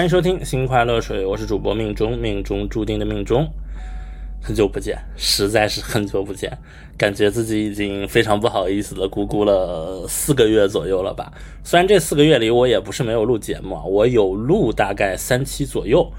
[0.00, 3.46] 欢迎收听心快乐水，我是主播命中，命中注定的命中。
[4.40, 6.50] 很久不见，实在是很久不见，
[6.96, 11.30] 感觉自己已经非常不好意思的咕咕了四个月左右了吧。
[11.62, 16.10] 虽然这四个月里我也不是没有录节目啊，我有录大概三期左右，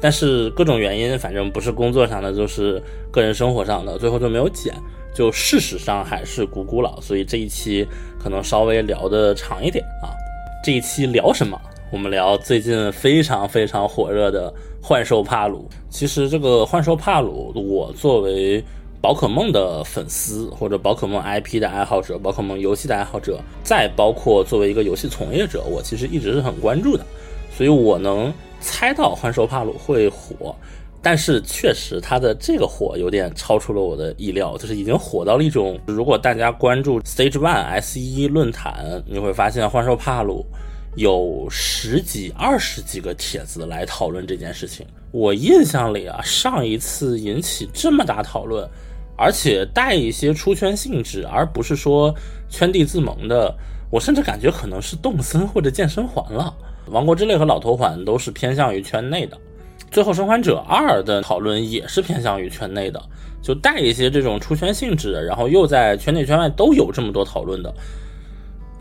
[0.00, 4.74] 但是各种原因，反正不是工作上的，就是个人生活上的，最后就没有剪。
[5.14, 7.86] 就事实上还是咕咕了，所以这一期
[8.20, 10.10] 可能稍微聊的长一点啊。
[10.64, 11.56] 这一期聊什么？
[11.94, 15.70] 我们聊最近非常非常火热的幻兽帕鲁。
[15.88, 18.60] 其实这个幻兽帕鲁，我作为
[19.00, 27.06] 宝可梦的粉丝，或者宝可梦 IP 的爱好者，宝可梦游戏的爱好者，再包括作为一个游戏从业者，我其实一直是很关注的。
[27.56, 30.52] 所以我能猜到幻兽帕鲁会火，
[31.00, 40.44] 但是确实它的这个火有点超出了我的意料，就是已经火到了一种，如果大家关注 Stage One S 一论坛，你会发现幻兽帕鲁。
[40.96, 44.86] 有十几、二十几个帖子来讨论这件事情。
[45.10, 48.68] 我印象里啊，上一次引起这么大讨论，
[49.16, 52.14] 而且带一些出圈性质，而不是说
[52.48, 53.52] 圈地自萌的，
[53.90, 56.54] 我甚至感觉可能是动森或者健身环了。
[56.88, 59.38] 王国之泪和老头环都是偏向于圈内的，
[59.90, 63.02] 最后生还者二的讨论也是偏向于圈内的，
[63.42, 67.72] 就带一些这种出圈性质，然后又在圈内圈外都有这么多讨论的。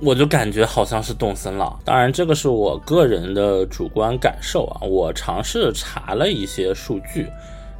[0.03, 4.81] 我就感觉好像是动森了，当然这个是我个人的主观感受啊。
[4.81, 7.27] 我尝试查了一些数据，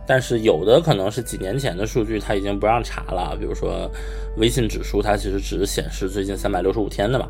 [0.08, 3.36] 但是有的可能是几年前的数据，它已经不让查了。
[3.38, 3.92] 比如说
[4.38, 7.28] 微信指数，它其实只是显示最近三百六十五天的嘛。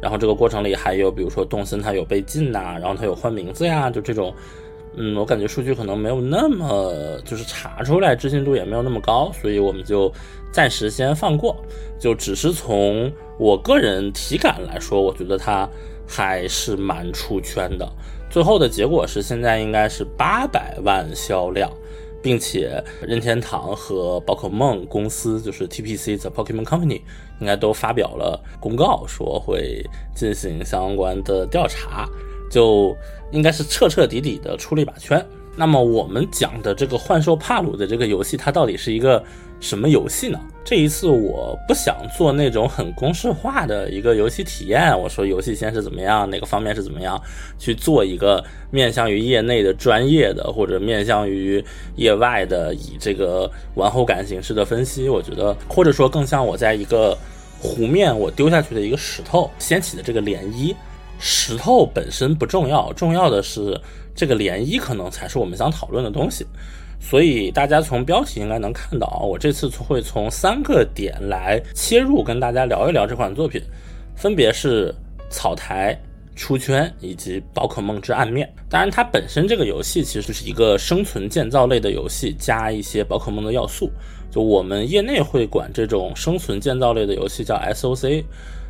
[0.00, 4.34] 然后这个过程里还有，比如说动森它有被禁呐，然后它有换名字呀，就这种。
[4.96, 10.12] 嗯，我感觉数据可能没有那么，就是查出来置信度也没有那么高，所以我们就
[10.52, 11.56] 暂时先放过，
[11.98, 15.68] 就只是从我个人体感来说，我觉得它
[16.06, 17.88] 还是蛮出圈的。
[18.30, 21.70] 最后的结果是现在应该是八百万销量，
[22.22, 27.00] 并且任天堂和宝可梦公司，就是 TPC The Pokemon Company，
[27.40, 29.84] 应该都发表了公告，说会
[30.14, 32.08] 进行相关的调查。
[32.50, 32.96] 就
[33.30, 35.24] 应该是彻彻底底的出了一把圈。
[35.56, 39.22] 那么我们讲的这个幻兽帕鲁的这个游戏，它到底是一个
[39.60, 40.40] 什么游戏呢？
[40.64, 44.98] 这一次我不想做那种很公式化的一个游戏体验。
[44.98, 47.22] 我说游戏先是怎么样，哪个方面是怎么样，
[47.56, 55.08] 去做一个面向于业内的专业的，或者面向于业外的，以这个玩后感形式的分析。
[55.08, 57.16] 我觉得，或者说更像我在一个
[57.60, 60.74] 湖面我丢下去的一个石头掀起的这个涟漪。
[61.26, 63.80] 石头本身不重要，重要的是
[64.14, 66.46] 这个涟漪可能才是我们想讨论的东西。
[67.00, 73.58] 所以大家从标题应该能看到，我这次会从三个点来切入，跟大家聊一聊这款作品，
[74.14, 74.94] 分别是
[75.30, 75.98] 草台
[76.36, 78.46] 出圈以及宝可梦之暗面。
[78.68, 83.90] 当然，它本身这个游戏其实是一个生存建造类的游戏，加一些宝可梦的要素。
[84.30, 88.22] 就我们业内会管这种生存建造类的游戏叫 S O C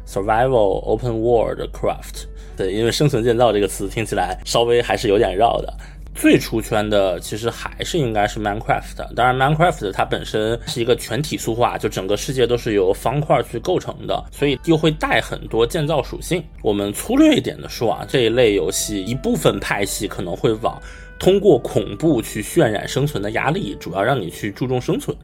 [0.06, 2.26] Survival Open World Craft。
[2.56, 5.75] 对，因为生存建造这个词听起来稍微还是有点绕的。
[6.15, 9.15] 最出圈的其实还是应该是 Minecraft。
[9.16, 16.41] 当然，Minecraft 它本身是一个全体塑化，就整个世界都是由方块去构成的，所以又会带很多建造属性。
[16.62, 20.81] 我们粗略一点的说啊，这一类游戏一部分派系可能会往
[21.19, 25.16] 通过恐怖去渲染生存的压力，主要让你去注重生存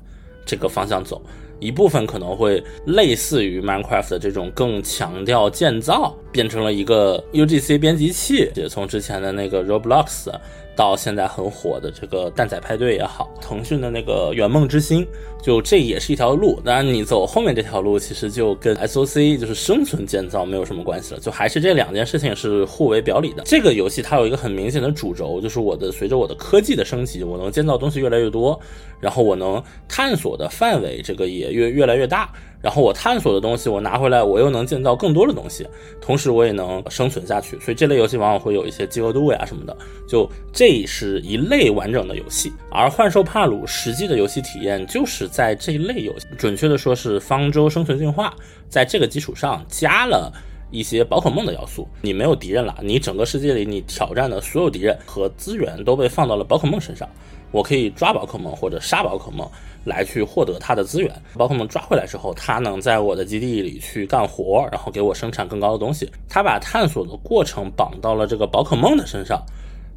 [0.44, 1.22] 这个方向走。
[1.60, 10.28] 一部分可能会类似于 Minecraft 的这种更强调建造，变成了一个 UGC 编辑器，也从之前的那个 Roblox。
[10.76, 15.06] 到现在很火的这个蛋仔派对也好，腾讯的那个圆梦之星，
[15.42, 16.60] 就这也是一条路。
[16.64, 23.42] 当然，你走后面这条路，其实就跟 SOC 就是生存建造没有什么关系了，就还是这两件事情是互为表里的。
[23.44, 28.58] 这个游戏它有一个很明显的主轴，就是我的随着我的科技的升级，我能建造东西越来越多，
[29.00, 32.30] 然后我能探索的范围这个也越越来越大。
[32.62, 35.66] 然后我探索的东西，我拿回来，我又能建造更多的东西，
[35.98, 37.58] 同时我也能生存下去。
[37.58, 39.74] 所以这类游戏往往会有一些饥饿度呀什么的。
[40.06, 48.34] 就这是一类完整的游戏，而幻兽帕鲁实际的游戏体验就是在这一类游戏，准确的说是方舟生存进化，
[48.68, 50.32] 在这个基础上加了
[50.70, 51.88] 一些宝可梦的要素。
[52.02, 57.08] 你没有敌人了，你整个世界里你挑战的所有敌人和资源都被放到了宝可梦身上，
[57.52, 59.48] 我可以抓宝可梦或者杀宝可梦。
[59.82, 66.06] 来去获得它的资源，宝可梦抓回来之后，它能在我的基地里去干活，然后给我生产更高的东西。
[66.28, 69.42] 它把探索的过程绑到了这个宝可梦的身上，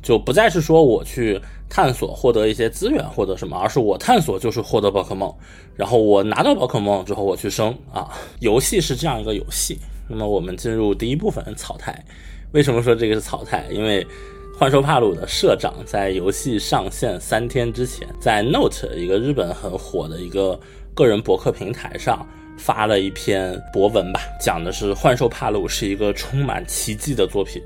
[0.04, 5.34] 就不再是说我去探索获得一些资源，获得什么，而是我探索就是获得宝可梦，
[5.76, 8.12] 然后我拿到宝可梦之后我去生啊。
[8.42, 9.80] 游戏是这样一个游戏。
[10.10, 12.04] 那么我们进入第一部分草台，
[12.52, 13.66] 为什么说这个是草台？
[13.72, 14.06] 因为
[14.60, 20.60] 幻兽帕鲁的社长在游戏上线三天之前，在 Note 一个日本很火的一个
[20.94, 22.28] 个人博客平台上
[22.58, 27.62] 发了一篇博文吧，讲的是幻兽帕鲁是一个充满奇迹的作品。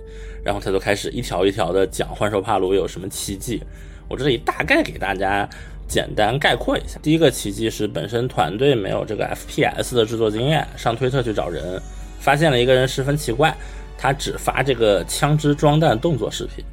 [0.47, 3.61] 然后他就开始一条一条的讲幻兽帕鲁有什么奇迹。
[4.07, 5.45] 我这里大概给大家
[5.89, 6.97] 简单概括一下。
[7.03, 11.77] 第一个奇迹是本身团队没有这个 FPS 的制作经验，上推特去找人，
[12.21, 13.53] 发现了一个人十分奇怪，
[13.97, 16.63] 他只发这个枪支装弹动作视频。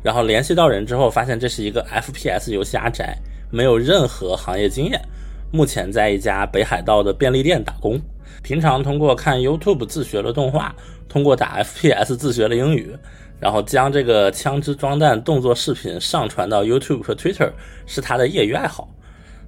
[0.00, 3.18] 然后联系到人之后，发现这是一个 FPS 游戏阿宅，
[3.50, 5.00] 没有任何行业经验，
[5.50, 8.00] 目前在一家北海道的便利店打工，
[8.44, 10.72] 平常通过看 YouTube 自学了动画，
[11.08, 12.94] 通过打 FPS 自学了英语，
[13.44, 17.52] 然后将这个枪支装弹动作视频上传到 YouTube 和 Twitter
[17.84, 18.88] 是他的业余爱好。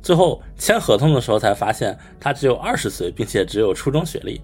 [0.03, 4.39] 最后签合同的时候才发现，他只有二十岁，并且只有初中学历。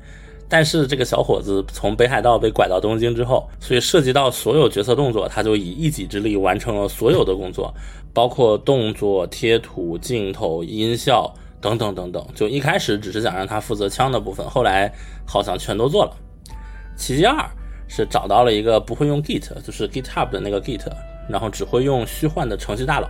[0.48, 7.74] 但是这个小伙子从北海道被拐到东京之后，所以涉及到所有角色动作，他就以一己之力完成了所有的工作，
[8.14, 12.26] 包括动作、贴图、镜头、音效等等等等。
[12.34, 14.90] 就一开始只是想让他负责枪的部分，后来
[15.26, 16.16] 好像全都做了。
[16.96, 17.46] 奇迹二
[17.94, 20.86] 是找到了一个不会用 Git，就是 GitHub 的那个 Git，
[21.28, 23.08] 然后只会用虚幻的程序大佬，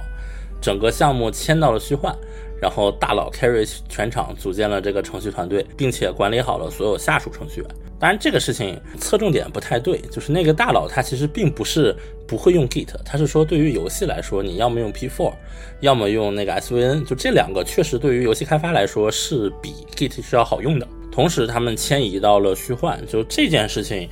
[0.60, 2.12] 整个项目迁到了虚幻。
[2.60, 7.68] 然后大佬 carry 全场，组建了这个程序团队，并且管理好了所有下属程序员。
[7.98, 11.92] 当然，这个事情侧重点不太对，就是那个大佬他其实并不是
[12.24, 15.32] 不会用 Git，他是说对于游戏来说，你要么用 P4，
[15.80, 20.86] 要么用那个 SVN，就这两个确实对于游戏开发来说是比 Git 是要好用的。
[21.10, 24.08] 同时，他们迁移到了虚幻，就这件事情，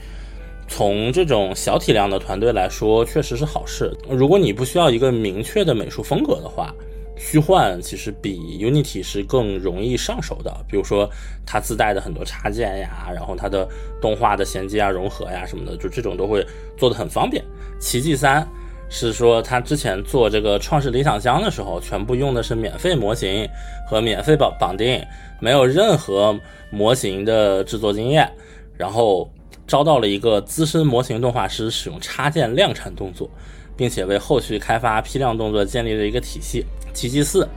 [0.71, 3.93] 从这种小体量的团队来说，确实是好事。
[4.09, 6.73] 如果你不需要一个明确的美术风格的话，
[7.17, 11.11] 虚幻其实比 Unity 是更容易上手的，比如说
[11.45, 13.69] 它自带的很多插件呀，然后它的
[14.01, 16.47] 动画的衔接啊、融合呀什么的，就这种都会
[16.79, 17.45] 做得很方便。
[17.81, 18.47] 奇迹三
[18.89, 23.47] 是说他之前做这个创世理想乡的时候，全部用的是免费模型
[23.89, 25.05] 和免费绑绑定，
[25.41, 26.39] 没有任何
[26.71, 28.33] 模型的制作经验，
[28.79, 29.31] 然后
[29.71, 33.31] 招到了一个资深模型动画师，使用插件量产动作，
[33.77, 36.67] 并且为后续开发批量动作建立了一个体系。
[36.93, 37.49] 奇迹四，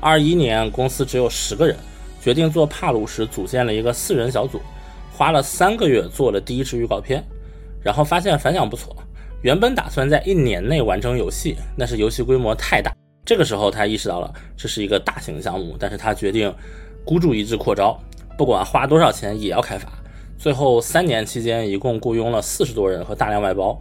[0.00, 1.76] 二一年公司只有十个人，
[2.20, 4.60] 决定做帕鲁时组建了一个四人小组，
[5.12, 7.22] 花了三个月做了第一支预告片，
[7.80, 8.96] 然后发现反响不错。
[9.42, 12.92] 原本打算在一年内完成游戏，但是游戏规模太大。
[13.24, 16.52] 这个时候他意识到了这是一个大型项目，但是他决定
[17.04, 17.96] 孤注一掷扩招，
[18.36, 19.88] 不管花多少钱也要开发。
[20.42, 23.80] 最后三年期间，一共雇佣了四十多人和大量外包，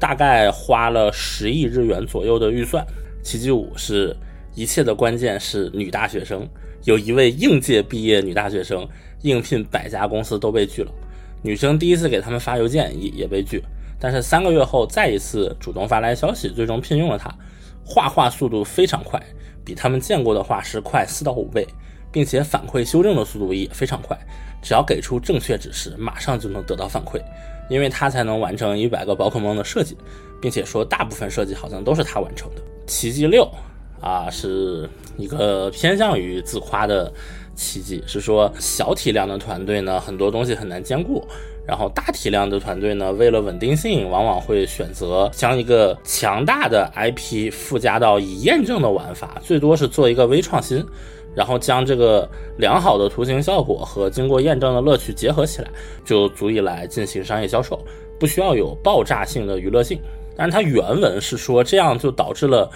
[0.00, 2.82] 大概花了十亿日元左右的预算。
[3.22, 4.16] 奇迹五是。
[4.54, 6.48] 一切的关键是女大学生，
[6.82, 8.88] 有一位应届毕业女大学生
[9.20, 10.90] 应聘百家公司都被拒了。
[11.42, 13.62] 女生第一次给他们发邮件也也被拒，
[14.00, 17.32] 但是三个月后再一次主动发来消息，最终聘用了她。
[17.84, 19.22] 画画速度非常快，
[19.64, 21.64] 比他们见过的画师快四到五倍，
[22.18, 24.18] 并且反馈修正的速度也非常快，
[24.60, 27.22] 只要给出正确指示，马上就能得到反馈。
[27.70, 29.96] 因为他才能完成一百个宝可梦的设计，
[30.42, 32.62] 并且说大部分设计好像都是他完成的。
[32.88, 33.48] 奇迹六。
[34.00, 37.12] 啊，是一个偏向于自夸的
[37.54, 41.24] 奇迹，是说小体量的团队呢，很多东西很难兼顾，
[41.68, 50.82] 然后大体量的团队呢，为了稳定性，往往会选择将一个强大的 IP 附加到已验证的玩法，最多是做一个微创新，
[51.34, 55.68] 然后将这个良好的图形效果和经过验证的乐趣结合起来，
[56.06, 57.78] 就足以来进行商业销售，
[58.18, 60.00] 不需要有爆炸性的娱乐性。
[60.34, 62.70] 但是它原文是说，这样就导致了。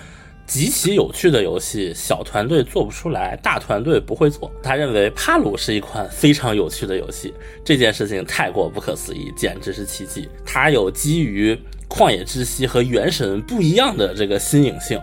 [0.46, 4.50] 极其有趣的游戏，小团队做不出来，大团队不会做。
[4.62, 7.32] 他认为帕鲁是一款非常有趣的游戏，
[7.64, 10.28] 这件事情太过不可思议，简直是奇迹。
[10.44, 11.56] 它有基于
[11.88, 14.98] 旷野之息和原神不一样的这个新颖性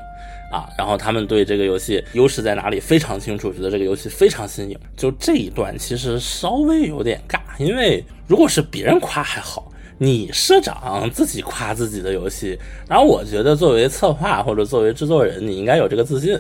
[0.51, 4.77] 啊，然后他们对这个游戏优势在哪里非常清楚，觉得这个游戏非常新颖。
[4.95, 9.68] 就这一段其实稍微有点尬，因为如果是别人夸还好。
[9.99, 16.39] 你社长自己夸自己的游戏，然后我觉得作为策划或者作为制作人，你应该有这个自信。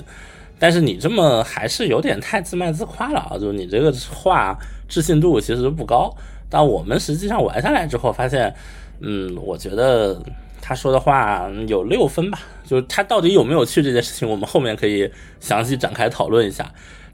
[0.61, 3.37] 但是你这么还是有点太自卖自夸了啊！
[3.39, 4.57] 就你这个话
[4.89, 6.13] 置信度其实不高。
[6.49, 8.53] 但我们实际上玩下来之后发现，
[8.99, 10.21] 嗯，我觉得
[10.61, 12.39] 他说的话有六分吧。
[12.65, 16.69] 就是他到底有没有去这件事情，我们后面可以详细展开讨论一下。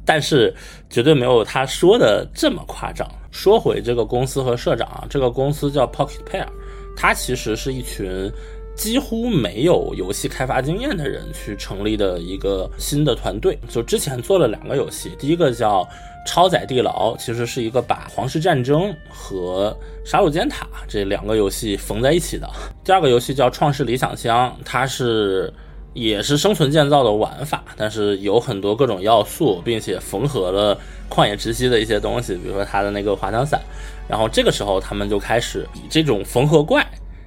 [0.06, 0.54] 但是
[0.90, 3.10] 绝对没有他说的这么夸张。
[3.32, 6.48] 说回这个公司和社长，这个公司叫 Pocket Pair，
[6.96, 8.32] 它其实是一群
[8.78, 13.60] 几乎没有游戏开发经验的人去成立的一个新的团队。
[13.68, 15.84] 就之前做了两个游戏，第一个叫
[16.26, 19.78] 《超载地牢》，其实是一个把《皇室战争》和
[20.10, 22.50] 《杀戮尖塔》这两个游戏缝在一起的。
[22.86, 25.54] 第二个游戏叫《创世理想乡》，它是。
[25.96, 30.78] 也是生存建造的玩法，但是有很多各种要素，并且缝合了
[31.10, 33.62] 旷野之息的一些东西，比如说它的那个滑翔伞。
[34.08, 36.86] 然后这个时候，他们就开始以这种缝合怪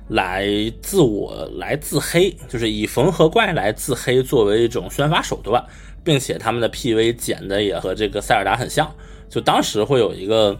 [0.08, 0.46] 来
[0.82, 5.64] 自我来自黑，就是以缝合怪来自黑作为一种宣发手段，
[6.04, 8.94] 并且他们的 PV 剪的也和这个塞尔达很像。
[9.30, 10.54] 就当时会有一个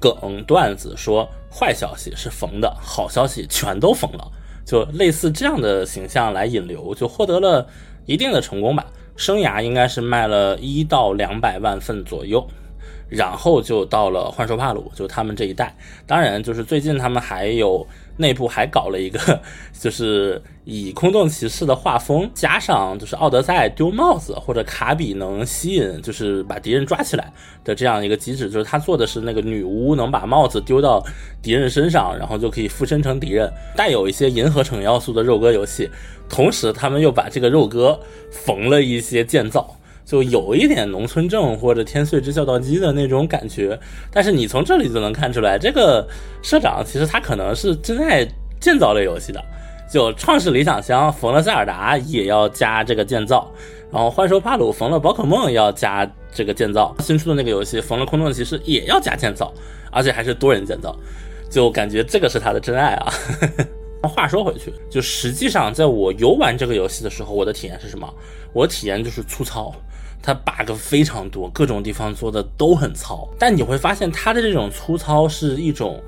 [0.00, 4.32] 梗段子说，坏消息是缝的，好消息全都缝了。
[4.64, 7.66] 就类似这样的形象来引流，就获得了
[8.06, 8.86] 一定的成功吧。
[9.16, 12.46] 生涯应该是卖了一到两百万份左右，
[13.08, 15.76] 然后就到了幻兽帕鲁，就他们这一代。
[16.06, 17.86] 当然，就是最近他们还有。
[18.16, 19.40] 内部还搞了一个，
[19.78, 27.32] 就是以空洞骑士的画风加上就是奥德赛丢帽子或者卡比能吸引，就是把敌人抓起来
[27.64, 28.48] 的这样一个机制。
[28.48, 31.04] 就是他做的是那个女巫能把帽子丢到
[31.42, 35.90] 敌人身上，然后就可以附身成敌人，带有一些银河城要素的肉鸽游戏。
[36.28, 37.98] 同时，他们又把这个肉鸽
[38.30, 39.76] 缝了一些建造。
[40.04, 43.78] 就有一点农村证或者天穗之孝道机的那种感觉，
[44.10, 46.06] 但是你从这里就能看出来，这个
[46.42, 48.26] 社长其实他可能是真爱
[48.60, 49.42] 建造类游戏的。
[49.90, 53.48] 就创世理想乡缝了塞尔达也要加这个建造，
[53.92, 59.52] 然后幻兽帕鲁缝了宝可梦要加这个建造，新出的那个游戏缝了空洞骑士也要加建造，
[59.92, 60.96] 而且还是多人建造，
[61.48, 63.12] 就感觉这个是他的真爱啊。
[64.02, 68.12] 话说回去，就实际上在我游玩这个游戏的时候，我的体验是什么？
[68.52, 69.72] 我体验就是粗糙。
[70.26, 76.02] 它 bug 非常多，各种地方做的都很糙，但你会发现它的这种粗糙是一种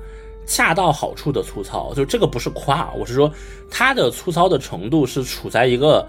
[0.47, 3.31] 恰到好处的粗糙，就这个不是夸，我是说
[3.69, 6.03] 它的粗糙的程度是处在一个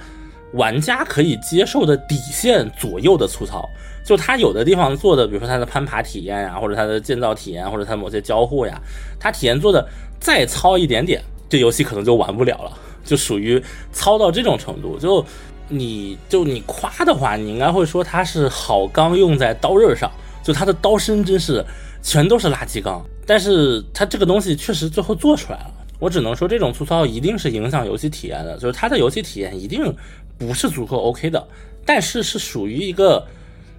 [0.54, 3.68] 玩家可以接受的底线左右的粗糙。
[4.02, 8.80] 就它有的地方做的，比如说它的攀爬体验呀，或者它的建造体验，或者它某些交互呀，
[9.20, 9.86] 它体验做的
[10.18, 12.72] 再糙一点点，这游戏可能就玩不了了，
[13.04, 13.62] 就属于
[13.92, 15.22] 糙到这种程度，就。
[15.68, 20.10] 你就你夸的话，你应该会说它是好钢用在刀刃上，
[20.42, 21.64] 就它的刀身真是
[22.02, 23.04] 全都是垃圾钢。
[23.26, 29.94] 但是它这个东西确实最后做出来了，我只能说这种粗糙一定是影响游戏体验的，就是它的游戏体验一定
[30.36, 31.46] 不是足够 OK 的，
[31.84, 33.24] 但是是属于一个。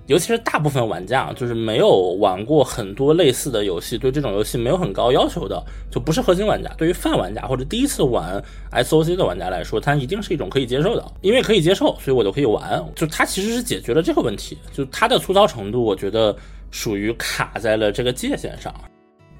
[0.10, 6.68] 尤其是大部分玩家，就是没有玩过很多类似的游戏，对这种游戏没有很高要求的，就不是核心玩家。
[6.80, 12.84] 对于泛玩家或者第一次玩 SOC 的玩家来说，它一定是一种可以接受的，因为可以接受，所以我就可以玩。
[12.96, 16.36] 就它其实是解决了这个问题，就它的粗糙程度，我觉得
[16.72, 18.74] 属于卡在了这个界限上。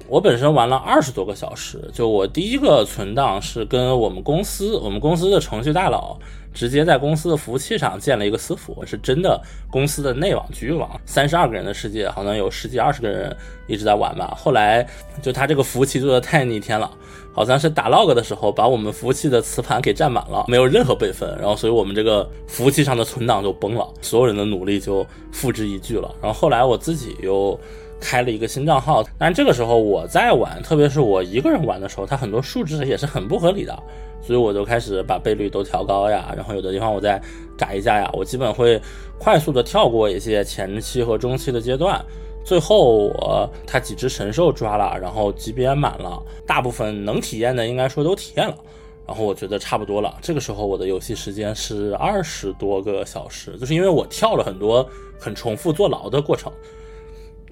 [0.10, 6.18] 我本身玩了二十多个小时，就我第一个存档是跟我们公司，我们公司的程序大佬。
[6.52, 9.40] 直接在公司的服务器上建了一个私服，是真的
[9.70, 13.34] 公司的内网局域网，三十二个人的世界，好像有十几二十个人
[13.68, 14.36] 一直在玩吧。
[14.36, 14.86] 后来
[15.22, 16.90] 就他这个服务器做的太逆天了，
[17.32, 26.12] 好像是打 log 的时候把我们服务器的磁盘给占满了，没有任何备份，然后所以我们这个服务器上的存档就崩了，所有人的努力就付之一炬了。
[26.20, 27.58] 然后后来我自己又
[28.00, 33.78] 开了一个新账号，但这个时候我在玩，特别是我一个人玩的时候，它很多数值也是很不合理的。
[34.22, 37.20] 所以我就开始把倍率都调高呀，然后有的地方我再
[37.58, 38.80] 改一下呀，我基本会
[39.18, 42.04] 快速的跳过一些前期和中期的阶段，
[42.44, 48.56] 最后我他几只神兽抓了，然后级别满了，大部分能体验的应该说都体验了，
[49.08, 54.88] 然后我觉得差不多了，这个时候我的游戏时间是二十多个小时，就是因为我跳了很多
[55.18, 56.52] 很重复坐牢的过程。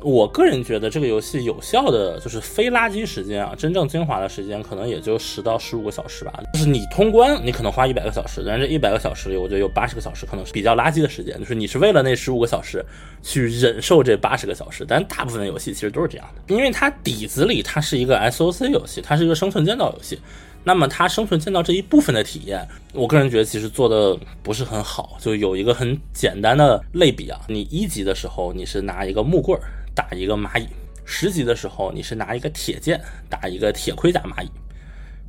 [0.01, 6.31] 我个人觉得这个游戏有效的就是非垃圾时间啊，真正精华的时间可能也就十到十五个小时吧。
[6.53, 12.85] 就是你通关，你可能花一百个小时，但是这一百个小时里，我觉得有八十个小时可能是比较垃圾的时间，就是你是为了那十五个小时
[13.23, 14.85] 去忍受这八十个小时。
[14.87, 20.19] 但大部分游戏其实都是这样的，因为它底子里它是一个 SOC 游戏，它是一个生存建造游戏，
[20.63, 25.17] 那么它生存建造这一部分的体验，我个人觉得其实做的不是很好。
[25.19, 29.63] 就有一个很简单的类比啊，你一级的时候你是拿一个木棍儿。
[29.97, 30.67] 打一个蚂蚁，
[31.05, 34.49] 十级的时候你是拿一个铁剑打一个铁盔甲蚂蚁，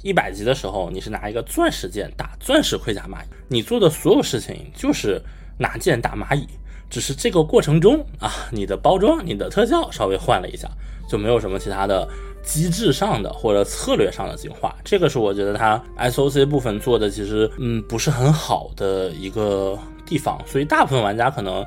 [0.02, 3.28] 一百级的时候你是拿一个钻石剑打钻石盔甲蚂蚁。
[3.48, 5.22] 你做的所有事情就是
[5.56, 6.46] 拿剑打蚂蚁，
[6.90, 10.68] 只是这个过程中啊，你的包装、你的特效稍微换了一下，
[11.08, 12.06] 就没有什么其他的
[12.42, 14.76] 机制上的或者策略上的进化。
[14.84, 21.64] 这个是我觉得它 SOC 部分做的其实嗯不是很好的一个地方，所以大部分玩家可能。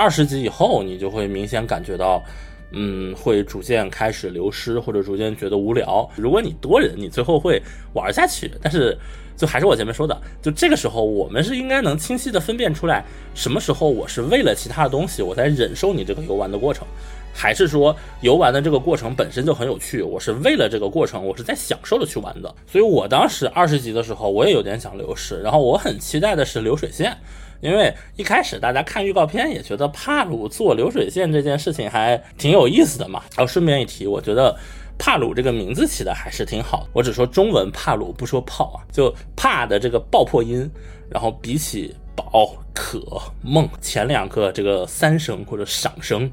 [0.00, 2.24] 二十级以后，你就会明显感觉到，
[2.72, 6.08] 嗯，会逐渐开始流失，或者逐渐觉得无聊。
[6.16, 8.50] 如果你多人，你最后会玩下去。
[8.62, 8.96] 但是，
[9.36, 13.04] 就还是我前面说的，就这个时候，我们是应该能清晰的分辨出来，
[13.34, 16.86] 什么时候我是为了其他的东西，我在忍受你这个游玩的过程，
[17.34, 22.54] 还是说游玩的这个过程本身就很有趣，我是为了这个过程，我是在享受的去玩的。
[22.66, 27.14] 所以我当时二十级的时候，我也有点想流失，然后我很期待的是流水线。
[27.60, 33.22] 因为一开始大家看预告片也觉得帕鲁做流水线这件事情还挺有意思的嘛。
[33.36, 34.56] 然后顺便一提，我觉得
[34.98, 36.86] 帕鲁这个名字起的还是挺好。
[36.92, 40.70] 我只说中文帕鲁，不说炮啊，就帕的这个爆破音，
[41.08, 43.00] 然后比起宝可
[43.42, 46.30] 梦前两个这个三声或者赏声，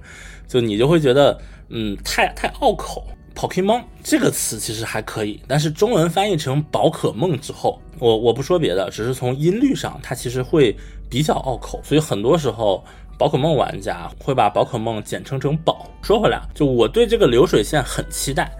[0.47, 3.05] 就你就会觉得嗯太太拗口。
[3.35, 10.75] Pokemon 这个词其实还可以，但是中文翻译成宝可梦之后，我我不说别的，只是从音律上，它其实会
[11.09, 12.83] 比较拗口，所以很多时候
[13.17, 15.89] 宝可梦玩家会把宝可梦简称成宝。
[16.01, 18.51] 说回来，就我对这个流水线很期待，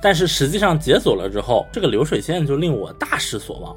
[0.00, 3.76] 但是实际上解锁了之后，这个流水线就令我大失所望，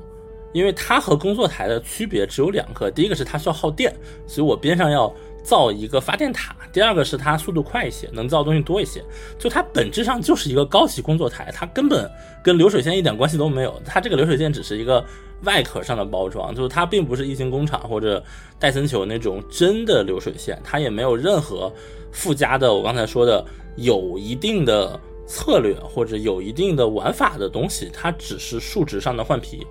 [0.54, 3.94] 因为它和工作台的区别只有两个，第一个是它需要耗电，
[4.28, 5.14] 所以我边上要。
[5.46, 9.00] 造一个发电塔，第二个是它速度快一些，能造东西多一些。
[9.38, 12.10] 就它本质上就是一个高级工作台，它根本
[12.44, 13.80] 跟流水线一点关系都没有。
[13.86, 15.06] 它这个流水线只是一个
[15.46, 18.22] 外壳上的包装，就是它并不是异形工厂或者
[18.60, 21.72] 戴森球那种真的流水线，它也没有任何
[22.12, 22.74] 附加的。
[22.74, 23.46] 我刚才说的
[23.78, 29.66] 有一定的策略或者有一定的玩法的东西，它只是数值上的换皮。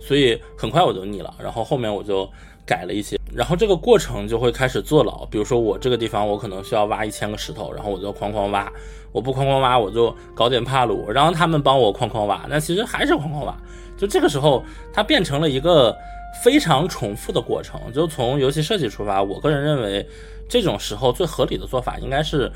[0.00, 2.28] 所以很快我就腻了，然后后面我就。
[2.68, 5.24] 改了一些，然后这个过程就会开始坐牢。
[5.26, 8.70] 比如说我这个地方，我可能需要挖一千个石头，然后我就哐哐挖。
[9.10, 12.44] 我不哐哐挖，我就搞点帕鲁，让他们帮我哐哐挖。
[12.48, 13.56] 那其实还是哐哐挖。
[13.96, 15.96] 就这个时候，它变成了一个
[16.44, 17.80] 非常重复的过程。
[17.92, 20.06] 就从游戏设计出发，我个人认为，
[20.48, 22.52] 这种时候最合理的做法应该是，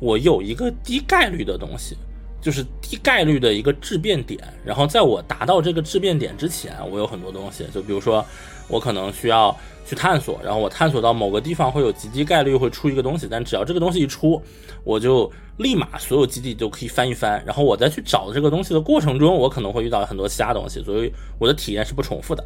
[0.00, 1.96] 我有一个低概率的东西。
[2.42, 8.22] 就是低概率的一个质变点，然后在我达到这个质变点之前，我有很多东西，就比如说
[8.68, 9.56] 我可能需要
[9.86, 14.42] 去探索，然后我探索到某个地方会有极低概率会出一个东西，但只要这个东西一出，
[14.82, 22.44] 我就立马所有基地都可以翻一翻，然后我再去找这个东西的过程中，我可能会遇到很多其他东西，所以我的体验是不重复的，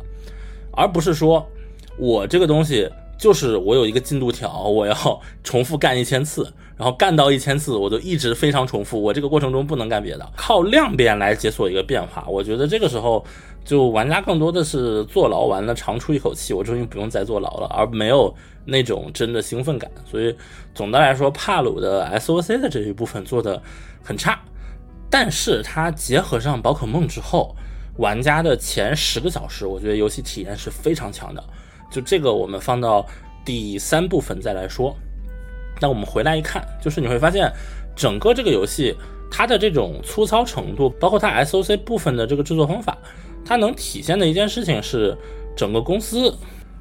[0.72, 1.44] 而不是说
[1.98, 2.86] 我这个东西。
[3.18, 9.02] 就是我有一个进度条，我要重复干一千次， 然后干到一千次，我就一直非常重复。
[9.02, 12.26] 我这个过程中不能干别的，靠量变来解锁一个变化。
[12.28, 13.24] 我觉得这个时候，
[13.64, 18.34] 就玩家更多的是坐牢完了，长出一口气，我终于不用再坐牢了，而没有
[18.66, 19.90] 那种真的兴奋感。
[20.04, 20.36] 所以
[20.74, 23.62] 总的来说，帕鲁的 SOC 的这一部分做的
[24.04, 24.38] 很差，
[25.08, 27.56] 但是它结合上宝可梦之后，
[27.96, 31.42] 玩家的前十个小时，我觉得游戏体验是非常强的。
[31.90, 33.06] 就这个，我们放到
[33.44, 34.94] 第三部分再来说。
[35.80, 37.52] 那我们回来一看，就是你会发现，
[37.94, 38.96] 整个这个游戏
[39.30, 42.96] 它的这种粗糙程度，包括它 SOC 部分的这个制作方法，
[43.44, 45.14] 它能体现的一件事情是，
[45.54, 46.34] 整个公司，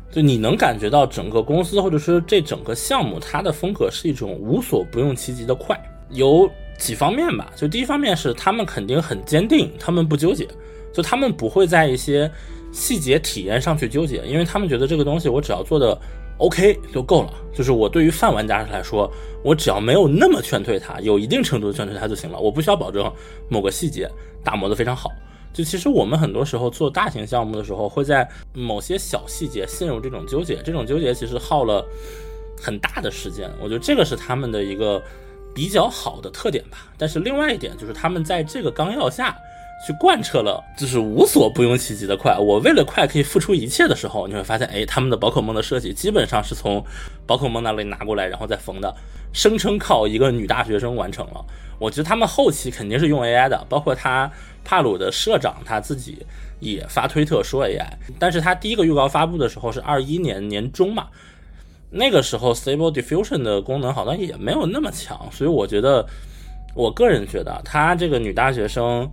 [0.10, 5.78] 就你能感觉到整个公司或者说这整个项目，它的风格是一种无所不用其极的快。
[6.10, 10.48] 有几方面吧，就第一方面是他们肯定很坚定，他们不纠结，
[10.94, 12.32] 就他们不会在一些。
[12.76, 15.98] 细节体验上去纠结，因为他们觉得这个东西我只要做的
[16.40, 17.34] OK 就够了。
[17.54, 19.10] 就是我对于泛玩家来说，
[19.46, 22.38] 我只要没有那么劝退他，有一定程度的劝退他就行了。
[22.38, 23.10] 我不需要保证
[23.48, 24.12] 某个细节
[24.44, 25.10] 打磨的非常好。
[25.54, 31.82] 就其实我们很多时候做大型项目的时候，会在某些小细节陷入这种纠结，这种纠结其实耗了
[32.62, 33.50] 很大的时间。
[33.62, 35.02] 我觉得这个是他们的一个
[35.54, 36.92] 比较好的特点吧。
[36.98, 39.34] 但是另外一点就是他们在这个纲要下。
[39.86, 42.38] 去贯彻了，就是无所不用其极的快。
[42.38, 46.84] 我为了快可以付出一切的时候，你会发现，哎，他们的宝可梦的设计基本上是从
[47.28, 48.96] 宝可梦那里拿过来，然后再缝的，
[49.34, 51.46] 声称靠一个女大学生完成了。
[51.78, 54.32] 我觉得他们后期肯定是用 AI 的，包括他
[54.64, 56.26] 帕鲁的社长他自己
[56.60, 57.86] 也发推特说 AI。
[58.18, 61.08] 但是他第一个预告发布的时候是二一年年中嘛，
[61.92, 66.08] 那个时候 Stable Diffusion 的功能好像也没有那么强，所以我觉得，
[66.74, 69.08] 我个人觉得他这个女大学生。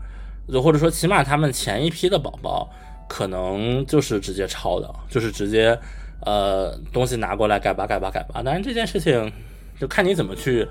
[0.51, 2.69] 就或者说，起码他们前一批的宝宝
[3.09, 5.79] 可能就是直接抄的，就是直接
[6.27, 8.43] 呃东西拿过来改吧改吧改吧。
[8.43, 9.33] 当然这件事情
[9.79, 10.67] 就看你怎么去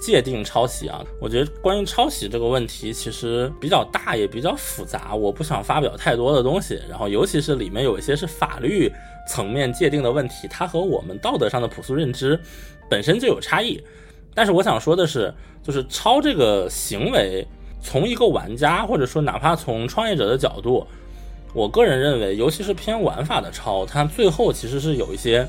[0.00, 1.02] 界定抄袭啊。
[1.20, 6.78] 我觉得关于抄袭这个问题其实比较大也比较复杂，我不想发表太多的东西。
[6.88, 8.92] 然后尤其是里面有一些是法律
[9.26, 12.38] 层面界定的问题，它和我们道德上的朴素认知
[12.90, 13.82] 本身就有差异。
[14.34, 15.32] 但是我想说的是，
[15.62, 17.46] 就是抄这个行为。
[17.84, 20.86] 从一个玩家，或者说哪怕从创业者的角度，
[21.52, 25.46] 我个人认为，尤其是偏玩法的抄，它最后其实是有一些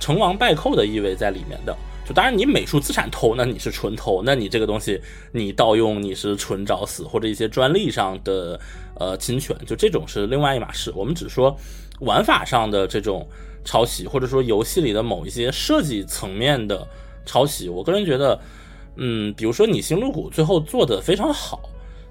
[0.00, 1.76] 成王败寇的意味在里面的。
[2.06, 4.98] 就当然你美术资产偷，那你是纯偷，那你这个东西
[5.32, 8.58] 你盗用你是纯找死，或者一些专利上的
[8.94, 10.90] 呃侵权，就这种是另外一码事。
[10.96, 11.54] 我们只说
[12.00, 13.28] 玩法上的这种
[13.64, 16.86] 抄袭，或者说游戏里的某一些设计层面的
[17.26, 18.40] 抄袭，我个人觉得，
[18.96, 21.60] 嗯，比如说你星露谷最后做的非常好，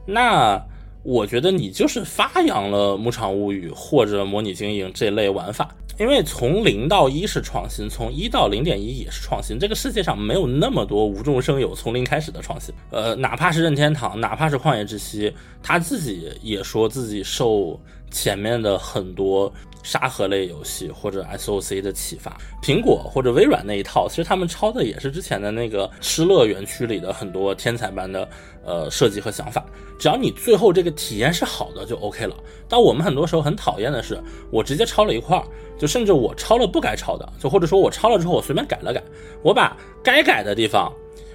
[0.06, 0.62] 那。
[1.08, 5.70] 我觉得你就是发扬了《牧场物语》或者模拟经营这类玩法，
[6.00, 9.60] 因为从零到一是创新，从一到零点一也是创新。
[9.60, 12.74] 这个世界上没有那么多无中生有、从零开始的创新。
[12.90, 19.54] 呃，哪怕是任天堂，哪怕是旷野之息，他自己也说自己受前面的很多。
[19.86, 28.28] 沙盒类游戏或者 SOC 的启发，苹果或者微软那一套，其实他们抄的也是之前的那个失乐园区里的很多天才般的
[28.66, 29.64] 呃设计和想法。
[30.00, 32.36] 只要你最后这个体验是好的就 OK 了。
[32.68, 34.20] 但我们很多时候很讨厌的是，
[34.50, 35.46] 我直接抄了一块儿，
[35.78, 39.04] 就甚至我抄了不该抄的，就或者说我抄了之后我随便改了改，
[39.44, 40.92] 我把该改的地方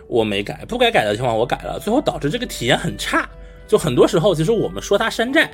[0.09, 3.31] 我没改，不该改的地方我改了，最后导致这个体验很差。
[3.69, 5.49] 就很多时候，其实我们说它山寨。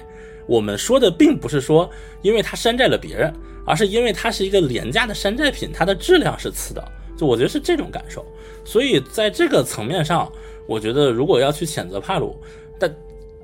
[0.47, 1.91] 我们说的并不是说，
[2.23, 3.33] 因为它山寨了别人，
[3.65, 6.83] 而是因为它是一个廉价的山寨品，它的质量是次的。
[7.17, 8.25] 就我觉得是这种感受。
[8.65, 10.31] 所以在这个层面上，
[10.69, 12.37] 我觉得如果要去谴责帕鲁，
[12.79, 12.95] 但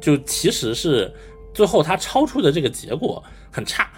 [0.00, 1.10] 就其实是
[1.54, 3.88] 最后他超出的这个结果很差。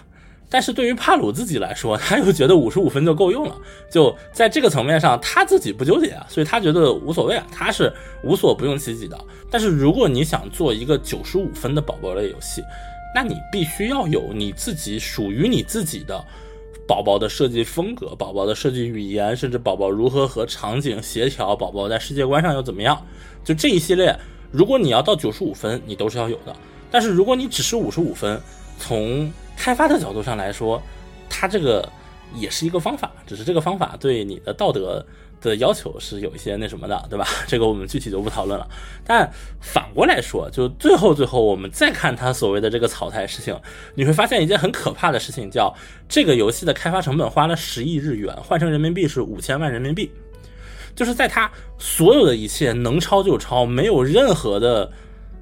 [0.47, 3.57] 但是对于帕鲁自己来说，他又觉得五十五分就够用了。
[3.91, 7.91] 就在这个层面上，他自己不纠结啊，所以他觉得无所谓啊，他是
[8.23, 9.19] 无所不用其极的。
[9.51, 12.61] 但是如果你想做一个九十五分的宝宝类游戏，
[13.15, 16.21] 那你必须要有你自己属于你自己的
[16.85, 23.01] 宝宝的设计风格、宝宝的设计语言，甚至宝宝如何和场景协调，宝宝在世界观上又怎么样？
[23.41, 24.13] 就这一系列，
[24.51, 26.53] 如果你要到九十五分，你都是要有的。
[26.91, 28.37] 但是如果你只是五十五分，
[28.77, 30.83] 从开发的角度上来说，
[31.29, 31.89] 它这个
[32.35, 35.05] 也是一个方法，只是这个方法对你的道德。
[35.49, 37.25] 的要求是有一些那什么的，对吧？
[37.47, 38.67] 这个我们具体就不讨论了。
[39.05, 39.31] 但
[39.61, 43.57] 反过来说，就最后最后我们再看他所谓的这个草台事情，
[43.93, 45.73] 你会发现一件很可怕的事情，叫
[46.09, 50.11] 这个游戏的开发成本花了十亿日元，换成人民币是五千万人民币。
[50.95, 54.91] 就是在他所有的一切能抄就抄，没有任何的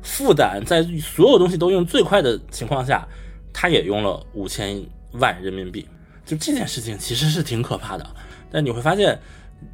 [0.02, 3.08] 负担，在所有东西都用最快的情况下，
[3.54, 5.88] 他也用了五千万人民币。
[6.26, 8.06] 就这件事情其实是挺可怕的。
[8.52, 9.20] 但你会发现。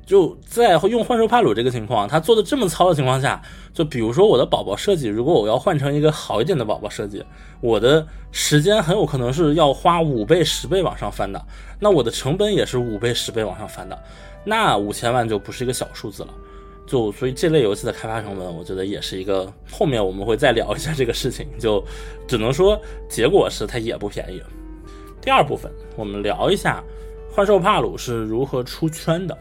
[0.06, 3.42] 就在用幻兽帕鲁这个情况，他做的这么糙的情况下，
[3.74, 7.24] 就比如说我的宝宝设计，如果我要换成一个好一点的宝宝设计，
[7.62, 11.42] 我的时间很有可能是要花五倍、十倍往上翻的，
[11.80, 13.98] 那我的成本也是五倍、十倍往上翻的，
[14.44, 16.30] 那五千万就不是一个小数字了。
[16.88, 21.84] 就所以这类游戏的开发成本，我觉得也是一个后面我们会再聊一下这个事情，就
[22.28, 24.42] 只能说结果是它也不便宜。
[25.22, 26.84] 第二部分我们聊一下
[27.32, 29.38] 幻兽帕鲁是如何出圈的。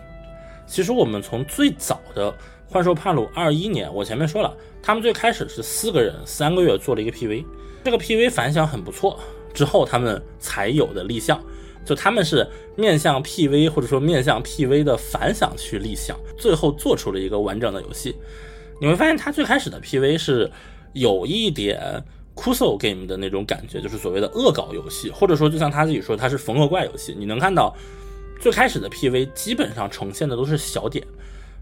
[0.69, 2.31] 其实我们从最早的
[2.71, 7.43] 《幻兽帕鲁》二一年，我前面说了，他们最开始是四个人，三个月做了一个 PV，
[7.83, 9.19] 这个 PV 反响很不错，
[9.55, 11.43] 之后他们才有的立项，
[11.87, 18.15] 就他们是面向 PV 或者说面向 PV 的反响去立项，最后做出了一个完整的游戏。
[18.79, 20.51] 你会发现，他最开始的 PV 是
[20.93, 21.81] 有一点
[22.37, 27.75] c u s o game 的那种感觉，就是所谓的恶搞游戏，或者说就像他自己说，他是缝合怪游戏，你能看到。
[28.41, 31.05] 最开始的 PV 基本上呈现的都是小点，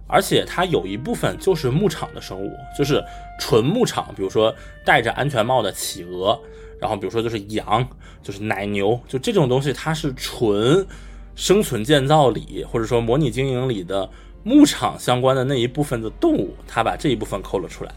[0.07, 3.03] 而且它有一部分就是牧场的生物，就是
[3.41, 6.39] 纯牧场，比如说戴着安全帽的企鹅，
[6.79, 7.87] 然后比如说就是羊，
[8.23, 10.87] 就是奶牛，就这种东西，它是纯
[11.35, 14.09] 生存建造里或者说模拟经营里的
[14.43, 17.91] 牧场相关的那一部分的动物，它把这一部分扣了出来。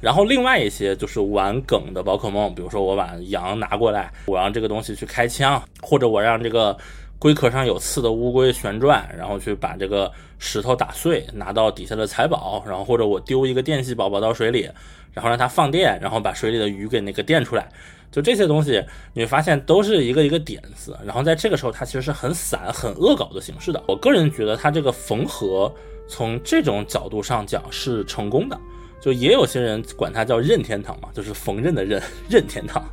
[0.00, 6.76] 然后另外一些就是玩梗的宝可梦，比如说我把羊拿过来，我让这个东西去开枪，或者我让这个。
[7.18, 14.68] 龟壳上有刺的乌龟旋转，然后去把这个石头打碎，拿到底下的财宝，然后或者我丢一个电系宝宝到水里，
[15.14, 17.66] 然后让它放电，然后把水里的鱼给那个电出来，
[18.12, 23.82] 就这些东西，你会发现都是一个一个点子，然后在这个时候它其实是很散、很恶搞的形式的。
[23.86, 25.72] 我个人觉得它这个缝合
[26.06, 28.60] 从这种角度上讲是成功的。
[29.06, 32.84] 就也有些人管它叫任天堂嘛，就是缝纫的任 任天堂。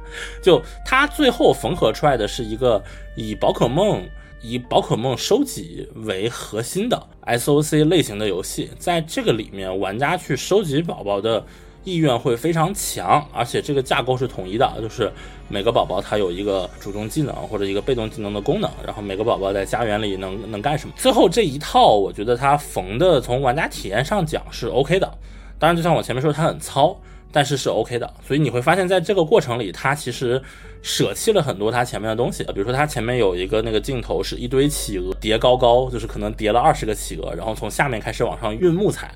[0.43, 2.80] 就它最后缝合出来的是一个
[3.15, 4.08] 以宝可梦
[4.39, 11.43] 以宝可梦收集为核心的 SOC 类型的游戏，在这个里面，玩家去收集宝宝的
[11.84, 15.12] 意愿会非常强，而且这个架构是统一的，就是
[15.49, 20.93] 每个宝宝它有一个主动技能或者一个被动技能的功能，然后每个宝宝在家园里能能干什么。
[20.95, 25.12] 最后这一套，我觉得它缝的从玩家体验上讲是 OK 的。
[25.63, 26.93] 当然，就像我前面说，它很糙，
[27.32, 28.13] 但是是 OK 的。
[28.28, 30.43] 所以你会发现在这个过程里，它其实
[30.82, 39.10] 舍弃了很多它前面的东西，比如说它前面有一个那个镜头是一堆企鹅叠高高，就是可能叠了二十个企鹅，然后从下面开始往上运木材。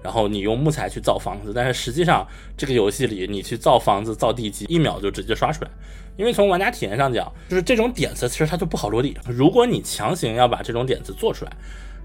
[0.00, 2.24] 然后你用木材去造房子，但是实际上
[2.56, 5.70] 这个游戏里你去造房子、造地基，一秒就直接刷出来。
[6.16, 9.16] 因为从玩家体验上讲，就是这种点子其实它就不好落地。
[9.26, 11.50] 如果你强行要把这种点子做出来，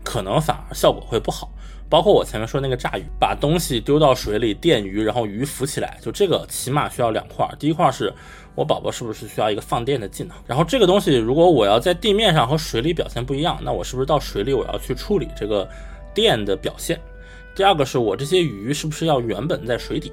[0.04, 1.50] 可能反而效果会不好。
[1.90, 7.48] 包括我前面说那个炸鱼，把东西丢到水里电鱼，然后鱼浮起来，就这个起码需要两块。
[7.60, 8.12] 第一块是
[8.56, 10.36] 我宝宝是不是需要一个放电的技能？
[10.48, 15.70] 然后这个东西如果我要在地面上和水里表现不一样，那我是不是到水里我要去处理这个
[16.16, 17.00] 电的表现？
[17.56, 20.12] 第二个是我这些鱼是不是要原本在水底，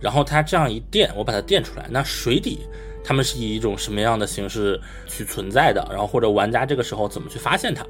[0.00, 2.60] 然后它这样一电，我把它电出来，那水底
[3.04, 5.86] 它们是以一种什么样的形式去存在的？
[5.90, 7.84] 然后或者玩家这个时候怎么去发现它？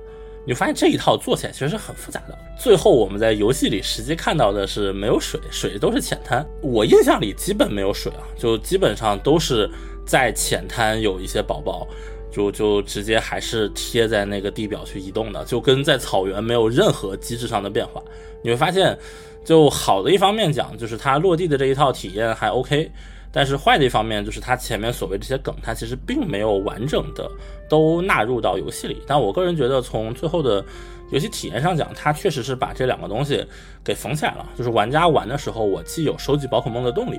[0.47, 2.39] 你发现这一套做起来其实是很复杂的。
[2.59, 6.47] 最后我们在游戏里实际看到的是没有水，水都是浅滩。
[6.63, 9.69] 我印象里基本没有水啊，就基本上都是
[10.07, 11.87] 在浅滩有一些宝宝。
[12.29, 18.03] 就就直接还是贴在那个地表去移动的，就跟在草原没有任何机制上的变化。
[18.43, 18.99] 你会发现，
[19.43, 22.93] 就好的一方面讲，就是它落地的这一套体验还 OK，
[23.37, 27.31] 但是坏的一方面就是它前面所谓这些梗，它其实并没有完整的
[27.69, 29.03] 都纳入到游戏里。
[29.07, 30.65] 但我个人觉得，从最后的
[31.11, 33.47] 游戏体验上讲，它确实是把这两个东西
[33.85, 34.49] 给缝起来了。
[34.57, 37.19] 就是玩家玩的时候，我既有收集宝可梦的动力，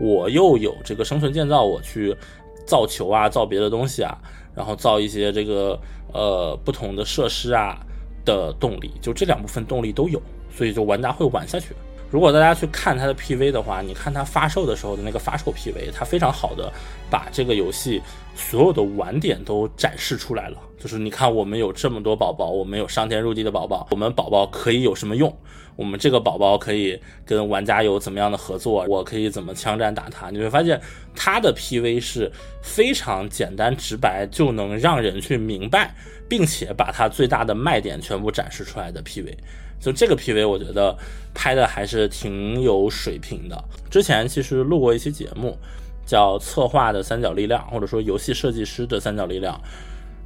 [0.00, 2.16] 我又有这个生存建造，我去
[2.64, 4.16] 造球啊，造别的东西啊。
[4.54, 5.78] 然后造一些这个
[6.14, 7.78] 呃不同的设施啊
[8.24, 10.18] 的动力，就这两部分动力都有，
[10.50, 11.74] 所以就玩家会玩下去。
[12.10, 16.72] 如果大家去看它的 PV 的话，你看它发售的时候的那个发售 PV，它非常好的
[17.10, 18.00] 把这个游戏
[18.34, 20.56] 所有的玩点都展示出来了。
[20.78, 25.36] 就是你看，我们有这么多宝宝，我们有上天入地的宝宝，我们宝宝可以有什么用？
[25.76, 28.84] 我们这个宝宝可以跟玩家有怎么样的合作？
[28.88, 30.30] 我可以怎么枪战打他？
[30.30, 30.80] 你会发现
[31.14, 32.30] 他的 PV 是
[32.62, 35.94] 非常简单直白，就能让人去明白，
[36.28, 39.36] 并且把它最大的卖点全部展示出来的 PV。
[39.80, 40.96] 就这个 PV，我觉得
[41.34, 43.64] 拍的还是挺有水平的。
[43.90, 45.56] 之前其实录过一期节目，
[46.04, 49.60] 叫《策划的三角力量》，或者说游戏设计师的三角力量，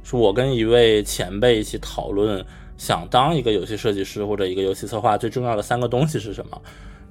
[0.03, 2.45] 是我跟一位前辈一起讨论。
[2.75, 6.59] 想当一个游戏设计师或者一个游戏策划，最重要的三个东西是什么？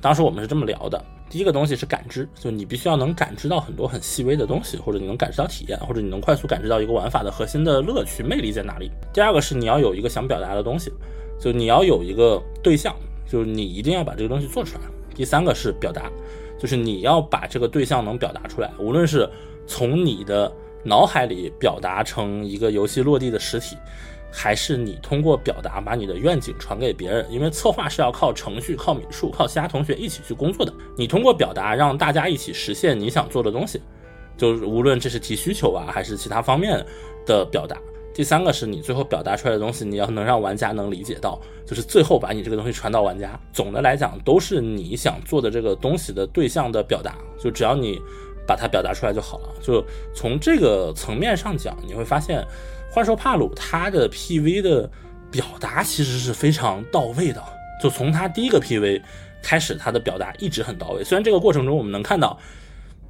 [0.00, 8.90] 当时我们是这么聊的：第一个东西是感知，就你必须要能感知到很多很细微的东西，或者你能感知到体验，或者你能快速感知到一个玩法的核心的乐趣、魅力在哪里。
[9.14, 10.92] 第二个是你要有一个想表达的东西，
[11.42, 12.94] 就你要有一个对象，
[13.26, 14.83] 就是你一定要把这个东西做出来。
[15.12, 16.09] 第三个是表达，
[16.57, 19.28] 就是你要把这个对象能表达出来，无论是
[19.66, 20.50] 从你的
[20.85, 23.76] 脑海里表达成一个游戏落地的实体。
[24.35, 30.72] 还是你通过表达把你的愿景传给别人，因为策划是要靠程序、靠美术、靠其他同学一起去工作的。
[30.96, 33.78] 你通过表达让大家一起实现你想做的东西，
[34.38, 36.83] 就是无论这是提需求啊，还是其他方面
[37.26, 37.76] 的表达。
[38.14, 43.38] 第三个是你最后表达出来的东西，你要能让玩家能理解到，就是最后把你这个东西传到玩家。
[43.53, 47.16] 总的来讲，都是你想做的这个东西的对象的表达。
[47.38, 48.01] 就只要你
[48.46, 49.48] 把它表达出来就好了。
[49.62, 52.44] 就从这个层面上讲，你会发现。
[52.94, 54.87] 幻兽帕鲁它的 PV 的
[55.31, 57.42] 表达其实是非常到位的，
[57.83, 59.01] 就从它第一个 PV
[59.42, 61.03] 开始，它的表达一直很到位。
[61.03, 62.38] 虽然这个过程中我们能看到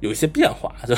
[0.03, 0.93] 有一些变化， 就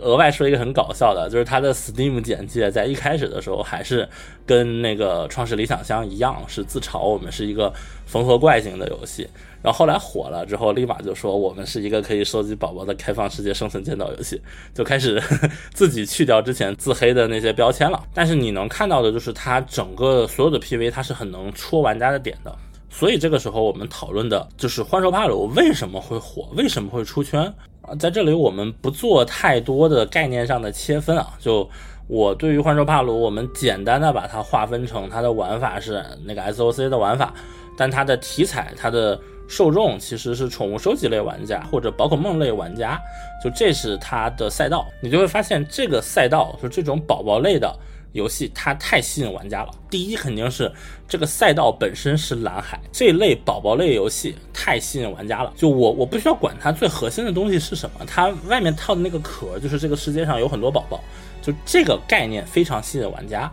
[0.00, 4.08] 额外说一个很搞笑的，就是它的 Steam 简介在一开始的时候还是
[4.46, 7.70] 跟那个创世理想乡一样，是自嘲我们是一个
[8.06, 9.28] 缝合怪型的游戏。
[9.62, 14.40] 然后后来火了之后，立马就说我们是一个可以收集宝宝的开放世界生存建造游戏，
[14.72, 15.22] 就开始
[15.74, 18.02] 自己去掉之前自黑的那些标签了。
[18.14, 22.56] 但是你能看到的就是它整个所有的 PV，它是很能戳玩家的点的。
[22.88, 27.52] 所以这个时候我们讨论的就是幻兽帕鲁为什么会火，为什么会出圈
[27.98, 31.68] 在这里我们不做太多的概念上的切分啊，就
[32.08, 37.32] 我对于幻兽帕鲁，我们简单的把它划分成它的玩法是那个 SOC 的玩法，
[37.76, 39.18] 但它的题材，它的
[39.48, 43.00] 受众其实是宠物收集类玩家或者宝可梦类玩家，
[43.42, 47.72] 就这是它的赛道，你就会发现这个赛道就这种宝宝类的
[48.16, 49.70] 游戏，它太吸引玩家了。
[49.88, 50.68] 第一肯定是
[51.06, 55.52] 这个赛道本身是蓝海，这类宝宝类游戏太吸引玩家了。
[55.56, 61.00] 就我我不需要管它最核心的东西是什么，它外面套的那个壳就是这个世界上有很多宝宝，
[61.40, 63.48] 就这个概念非常吸引玩家。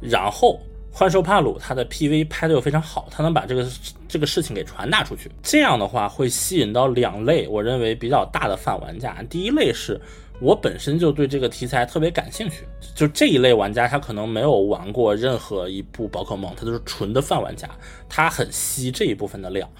[0.00, 0.60] 然后。
[0.92, 3.64] 幻兽帕鲁，它的 PV 拍的又非常好，它能把这个
[4.08, 5.30] 这个事情给传达出去。
[5.40, 9.16] 这样的话会吸引到两类，我认为比较大的泛玩家。
[9.30, 9.98] 第一类是
[10.40, 17.68] 我本身就对这个题材特别感兴趣，就这一类玩家，他可能没有玩过任何一部宝可梦，他都是纯的泛玩家，
[18.08, 19.70] 他很吸这一部分的量。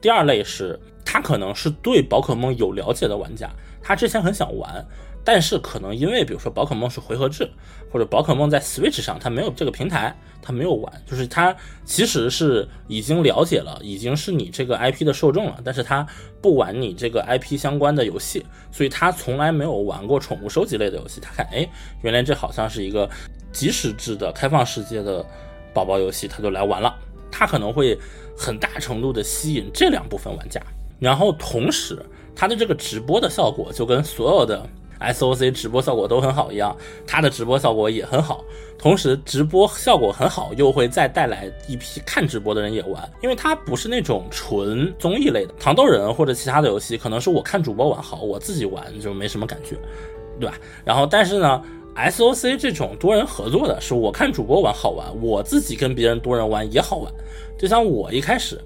[0.00, 3.50] 第二类是他可能是对宝可梦有了解的玩家，
[3.82, 4.86] 他之前很想玩。
[5.22, 7.46] 但是可能因为比如说宝可梦是回合制，
[7.90, 16.06] 或者宝可梦在 Switch 上它没有这个平台，它没有玩，就是它其实是已经了解了，已经是你这个 IP 的受众了，但是它
[16.40, 21.20] 不玩你这个 IP 相关的游戏，所以他从来没有玩过宠物收集类的游戏。
[21.20, 21.68] 他看，哎，
[22.02, 23.10] 原来这好像是一个
[23.52, 25.24] 即时制的开放世界的
[25.74, 26.94] 宝宝游戏，他就来玩了。
[27.30, 27.98] 他可能会
[28.36, 30.60] 很大程度的吸引这两部分玩家，
[30.98, 31.98] 然后同时
[32.34, 34.64] 他的这个直播的效果就跟所有的。
[35.00, 38.44] SOC 直播效果都很好一样，它的直播效果也很好，
[38.78, 49.76] 同时直播效果很好，又会再带来一批看直播的人也玩，因为它不是那种纯综艺类的糖豆人或者其他的游戏，可能是我看主播玩好，我自己玩就没什么感觉，
[50.38, 50.54] 对吧？
[50.84, 51.62] 然后但是呢
[51.96, 57.12] ，SOC 这种多人合作的，是我看主播玩好玩，我自己跟别人多人玩也好玩。
[57.58, 58.60] 就像我一开始，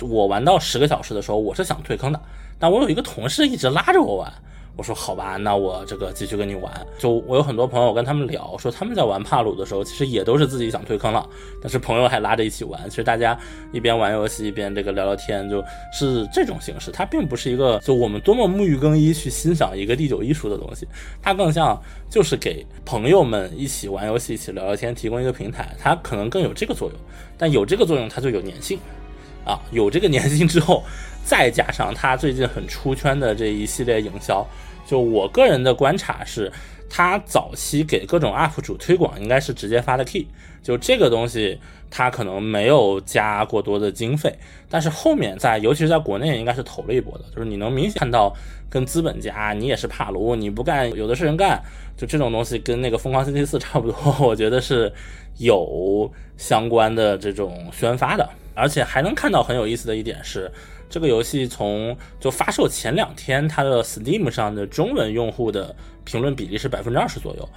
[0.00, 2.20] 我玩到十个小时的时候，我是想退坑的，
[2.58, 4.32] 但我有一个同事一直拉着我玩。
[4.76, 6.86] 我说好吧，那我这个继续跟你玩。
[6.98, 11.24] 就我有很多朋友，跟他们聊，说他们在玩帕鲁的时候，其实也都是自己想退坑了，
[11.62, 12.90] 但是朋友还拉着一起玩。
[12.90, 13.38] 其实大家
[13.72, 16.90] 一边玩游戏一边这个聊聊天，就是这种形式。
[16.90, 20.88] 它并不是一个就我们多么沐浴更衣去欣赏一个第九艺术的东西，
[21.22, 25.72] 它更像就是给朋友们一起玩游戏、一起聊聊天提供一个平台。
[25.78, 26.98] 它可能更有这个作用，
[27.38, 28.76] 但有这个作用，它就有粘性
[29.44, 29.60] 啊。
[29.70, 30.82] 有这个粘性之后，
[31.24, 34.46] 再加上它最近很出圈的这一系列营销。
[34.86, 36.52] 就我个人的观察是，
[36.90, 40.26] 他早期给各种 UP 主推广应该是直接发的 key，
[40.62, 41.58] 就这个东西
[41.90, 48.36] 他可能没有加过多的经费，但是后面在尤其是在国内应该是投了一波的，就是你能明显看到
[48.68, 51.58] 跟资本家你也是怕卢，你不干有的是人干，
[51.96, 54.92] 就这种东西跟那个疯狂星期四差不多， 我觉得是
[55.38, 60.52] 有相关的这种宣发的，而且还能看到很有意思的一点是。
[60.94, 67.48] 这个游戏从就发售前两天，它的 Steam 上的中文用户的评论比例是百分之二十左右，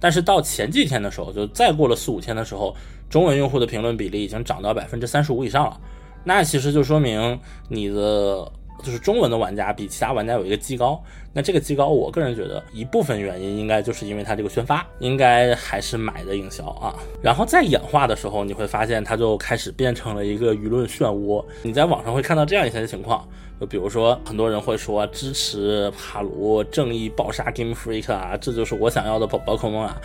[0.00, 2.74] 但是到前几天的时候，就再过了四五天的时候，
[3.10, 5.78] 中文用户的评论比例已经涨到百分之三十五以上了。
[6.24, 8.50] 那其实就说明你的。
[8.82, 16.94] 就是中文的玩家比其他玩家有一个极高，那这个极高，我个人觉得一部分原因应该就是因为它这个宣发，应该还是买的营销啊。
[17.22, 21.44] 然后在演化的时候，你会发现它就开始变成了一个舆论漩涡。
[21.62, 23.26] 你在网上会看到这样一些情况，
[23.60, 29.96] 就比如说很多人会说支持帕鲁正义暴杀 Game Freak 啊，这就是我想要的宝宝可梦啊。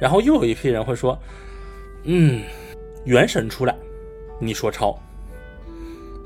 [0.00, 1.16] 然后又有一批人会说，
[2.02, 2.42] 嗯，
[3.04, 3.76] 原神出来，
[4.40, 4.98] 你说抄；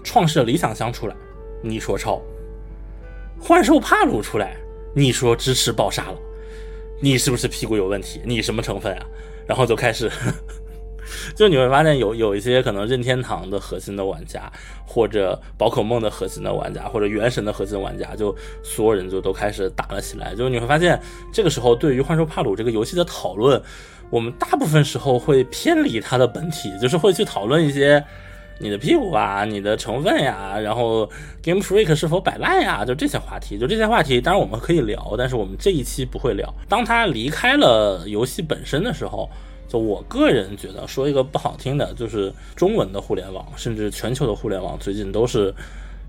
[0.03, 1.15] 创世理想乡出来。
[1.63, 2.21] 你说抄，
[3.41, 4.57] 幻兽帕鲁出来，
[4.95, 6.19] 你说支持暴杀了，
[7.01, 8.21] 你是不是屁股有问题？
[8.25, 9.07] 你什么成分啊？
[9.47, 10.11] 然后就开始，
[11.35, 14.51] 就你会发现有有一些可能任天堂的核心的玩家，
[14.87, 20.35] 或者宝可梦的核心的玩家，或者原神的核心玩家，就所有人就都开始打了起来。
[20.35, 21.01] 就你会发现，
[21.33, 23.61] 这个时候对于幻兽帕鲁这个游戏的讨论，
[24.11, 28.05] 我们大部分时候会偏离它的本体，就是会去讨论一些。
[28.61, 31.09] 你的屁股啊，你的成分呀，然后
[31.43, 36.53] Game Freak 是否摆烂呀，就这些话题，就这些话题，当然我们可以聊，但是我们这一期不会聊。
[36.69, 39.29] 当他离开了游戏本身的时候，
[39.69, 45.55] 就我个人觉得，说一个不好听的，就是中文的互联网，甚至全球的互联网，最近都是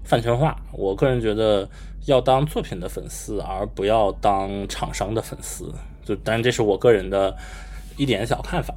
[0.04, 0.56] 饭圈化。
[0.72, 1.70] 我个人觉得，
[2.06, 5.72] 要当作品的粉丝，而不要当厂商的粉丝。
[6.04, 7.36] 就当然这是我个人的
[7.96, 8.74] 一点小看法。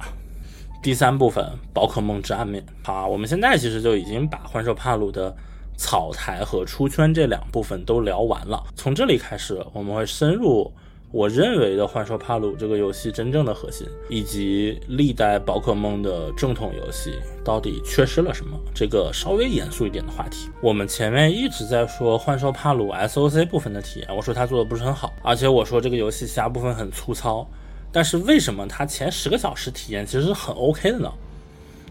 [0.83, 2.61] 第三部分，宝可梦之暗面。
[2.83, 5.33] 好，我们现在其实就已经把幻兽帕鲁的
[5.77, 8.61] 草台和出圈这两部分都聊完了。
[8.75, 10.69] 从这里开始，我们会深入
[11.09, 17.13] 我认为的幻兽帕鲁这个游戏真正的核心，以及历代宝可梦的正统游戏
[17.45, 20.49] 到底缺失了什么这个稍微严肃一点的话题。
[20.61, 27.47] 我们前面一直在说幻兽帕鲁 SOC 部分的体验，我说它做的不是很好，而且我说这个游戏其他部分很粗糙。
[27.93, 31.09] 但是为什么它前十个小时体验其实是很 OK 的呢？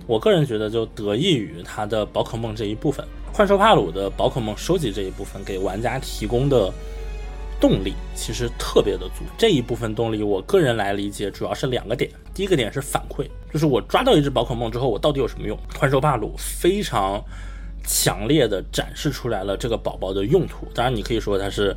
[0.06, 6.72] 我个人觉得就得益于它的宝可梦这一部分，幻兽帕鲁的宝可梦收集这一部分给玩家提供的
[7.60, 9.22] 动力其实特别的足。
[9.38, 12.10] 这一部分动力，我个人来理解主要是两个点。
[12.34, 15.56] 第一个点是反馈，就是我抓到一只宝可梦之后，我到底有什么用？
[15.78, 17.22] 幻兽帕鲁非常
[17.86, 20.66] 强烈的展示出来了这个宝宝的用途。
[20.74, 21.76] 当然，你可以说它是。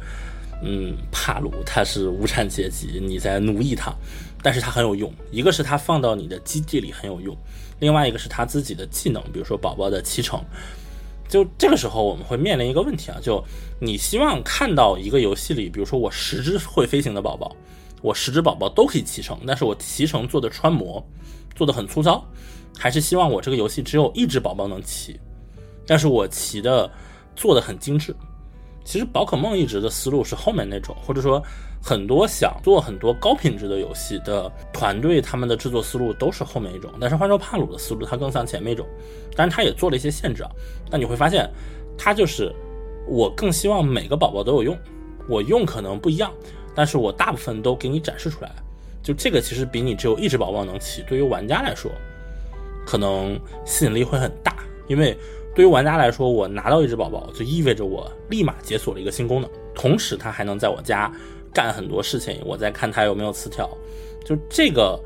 [0.64, 3.94] 嗯，帕鲁它是无产阶级，你在奴役它，
[4.42, 5.14] 但是它很有用。
[5.32, 7.36] 一个是它放到你的基地里很有用，
[7.80, 10.40] 另外一个是它自己的技能，比如说宝宝的骑乘。
[11.28, 13.44] 就这个时候我们会面临一个问题啊，就
[13.80, 17.56] 你希望看到一个游戏里，比如说我十只会飞行的宝宝，
[18.02, 21.06] 我十只宝宝都可以骑乘，但是我骑乘做的穿模
[21.56, 22.24] 做的很粗糙，
[22.78, 25.20] 还是希望我这个游戏只有一只宝宝能骑，
[25.86, 26.90] 但是我骑的。
[27.38, 28.16] 做的很精致。
[28.86, 31.44] 其实宝可梦一直的思路是后面那种，或者说
[31.84, 36.92] 很多想做很多高品质的游戏的团队，他们的制作思路都是后面一种。
[37.02, 38.86] 但是幻兽帕鲁的思路它更像前面一种，
[39.36, 40.52] 但是它也做了一些限制啊。
[40.88, 41.50] 但你会发现，
[41.98, 42.54] 它就是
[43.08, 44.78] 我更希望每个宝宝都有用，
[45.28, 46.32] 我用可能不一样，
[46.76, 48.52] 但是我大部分都给你展示出来。
[49.02, 51.92] 就这个其实比你只有一只宝宝能起，对于玩家来说，
[52.86, 54.56] 可能吸引力会很大，
[54.88, 55.18] 因为。
[55.56, 61.10] 对于玩家来说，我拿到一只宝宝就意味着我立马解锁了一个新功能，同时它还能在我家
[61.54, 62.42] 干很多事情。
[62.46, 63.70] 我在看它有没有词条，
[64.26, 65.00] 就这个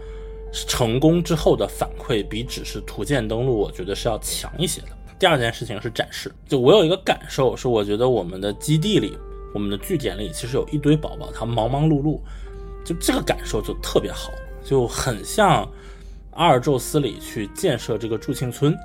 [0.52, 4.88] 成功之后的反馈比只是图鉴登录，我觉得是要强一些的。
[5.20, 9.16] 第二件事情是展示，就我有一个感受是，我觉得我们的基地里、
[9.54, 12.20] 我们的据点里其实有一堆宝宝，它忙忙碌碌，
[12.84, 14.32] 就这个感受就特别好，
[14.64, 15.70] 就很像
[16.32, 18.76] 阿尔宙斯里去建设这个祝庆村。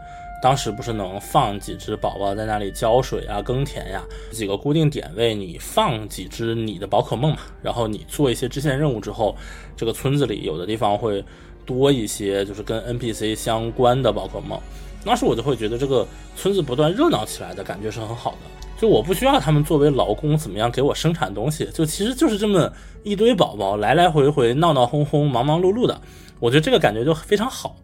[0.45, 9.35] 当时不是能放几只宝宝在那里浇水啊、耕田呀，几个固定点位，你放几只你的宝可梦嘛，然后你做一些支线任务之后，
[9.75, 11.25] 这个村子里有的地方会
[11.65, 14.61] 多一些，就是跟 NPC 相关的宝可梦。
[15.03, 18.39] 当时我就会觉得这个村子不断热闹起来的感觉是很好的，
[18.79, 22.71] 就我不需要他们作为劳工怎么样给我生产东西，就其实就是这么
[23.03, 25.99] 一堆宝宝来来回回闹闹哄哄、忙忙碌碌的，
[26.39, 27.75] 我觉得这个感觉就非常好。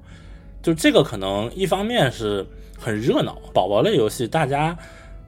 [0.62, 2.46] 就这个可能一方面是
[2.78, 4.76] 很热闹，宝宝类游戏，大家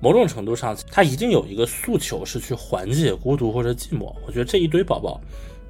[0.00, 4.14] 某种程度上它一定有一个诉求是去缓解孤独或者寂寞。
[4.26, 5.20] 我觉得这一堆宝宝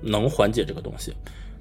[0.01, 1.13] 能缓解这个东西。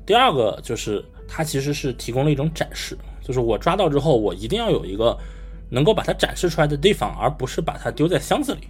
[0.05, 5.17] 第二个就是它其实是提供了一种展示，就是我抓到之后，我一定要有一个
[5.69, 8.61] 能够把它展示出来的地方，而不是把它丢在箱子里。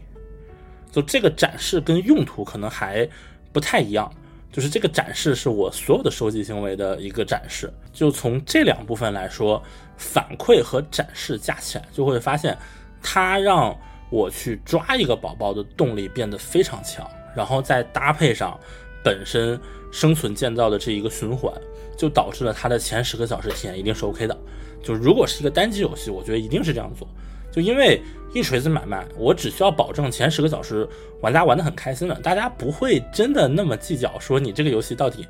[0.91, 3.07] 就这个展示跟用途可能还
[3.53, 4.11] 不太一样。
[4.51, 9.61] 就是这个展示是我所有的收集行为的一个展示，就从这两部分来说，
[9.95, 12.57] 反馈和展示加起来，就会发现
[13.01, 13.73] 它让
[14.09, 18.59] 我去抓一个宝宝的动力变得非常强，然后再搭配上
[19.01, 19.57] 本身
[19.89, 21.53] 生存建造的这一个循环，
[21.97, 24.37] 就导致了它的前十个小时体验一定是 OK 的。
[24.83, 27.07] 就如果是一个单机游戏，我觉得一定是这样做。
[27.51, 28.01] 就因为
[28.33, 30.87] 一锤子买卖，我只需要保证前十个小时
[31.19, 35.27] 玩家玩得很开心了，大家不会真的那么计较说你这个游戏到底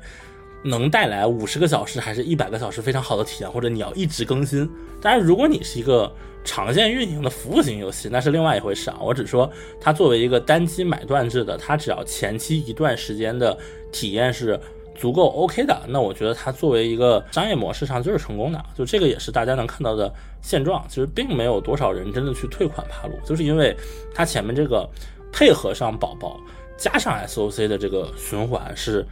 [0.62, 4.70] 能带来五十个小时还是一百个小时非常好的体验，或者你要一直更新。
[5.00, 6.10] 当然，如果你是一个
[6.44, 8.98] 长线运营的服务型游戏，那是另外一回事啊。
[9.00, 9.50] 我只说
[9.80, 13.58] 它作为一个单机买断制的，它只要前期一段时间的
[13.90, 14.58] 体验是。
[14.94, 20.84] 足够 OK 的，那我觉得它作为一个商业模式上就是成功的，就这个也是大家能看到的现状。
[20.88, 23.76] 其实并没有多少人真的去退款帕鲁，就是因为
[24.14, 24.88] 它前面这个
[25.32, 26.38] 配合上宝宝
[26.76, 29.04] 加上 SOC 的这个循环是，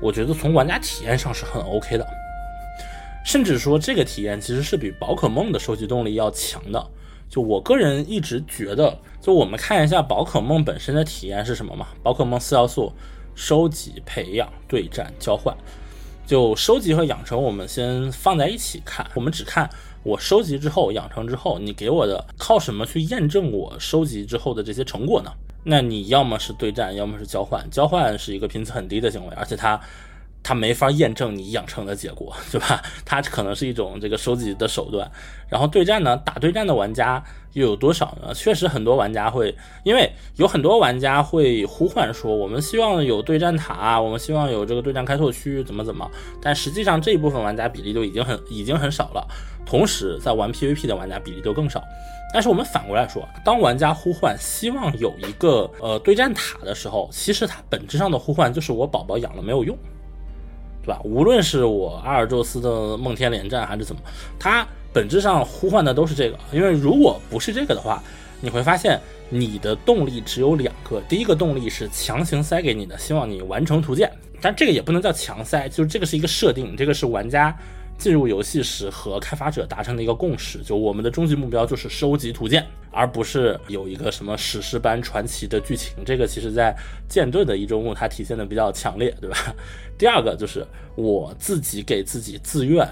[0.00, 2.06] 我觉得从玩家体验上是很 OK 的，
[3.24, 6.84] 甚至说这个体验其实是比宝可梦的收集动力要强的。
[7.28, 11.88] 就我个人一直觉得，就我们看一下宝可梦本身的体验是什么嘛？
[12.02, 12.90] 宝可梦四要素。
[13.38, 15.56] 收集、培养、对战、交换，
[16.26, 19.08] 就收集和养成，我们先放在一起看。
[19.14, 19.70] 我们只看
[20.02, 25.30] 我收集之后、养成之后，你给我的靠什么去验证我收集之后的这些成果呢？
[25.62, 27.64] 那你要么是对战，要么是交换。
[27.70, 29.80] 交换是一个频次很低的行为，而且它。
[30.48, 32.82] 它没法验证你养成的结果， 对吧？
[33.04, 35.10] 它可能是一种这个收集的手段。
[35.50, 37.22] 然后对战呢，打对战的玩家
[37.52, 38.32] 又有多少呢？
[38.32, 46.10] 确实很多玩家会，因为有很多玩家会呼唤说，我们希望有对战塔，我们希望有这个对战开拓区，怎么怎么。
[46.40, 49.28] 但实际上这一部分玩家比例就已经很已经很少了。
[49.66, 51.84] 同时，在玩 PVP 的玩家比例就更少。
[52.32, 59.76] 但是我们反过来说，当玩家呼唤希望有一个呃对战塔的时候，其实它本质上的呼唤就是我宝宝养了没有用。
[60.88, 60.98] 对吧？
[61.04, 64.00] 无论是我阿尔宙斯的梦天连战还是怎么，
[64.38, 66.38] 它本质上呼唤的都是这个。
[66.50, 68.02] 因为如果不是这个的话，
[68.40, 70.98] 你会发现你的动力只有两个。
[71.02, 74.10] 第一个动力是强行塞给你的，希望你完成图鉴，
[74.40, 77.54] 但这个也不能叫强塞，就是这个是一个设定，这个是玩家。
[77.98, 85.92] 进入游戏时和开发者达成的一个共识，就我们的终极目标就是收集图鉴，而不是有一个什么史诗般传奇的剧情。
[86.06, 86.72] 这个其实在
[87.08, 89.36] 舰队的一周目它体现的比较强烈，对吧？
[89.98, 92.88] 第二个就是我自己给自己自愿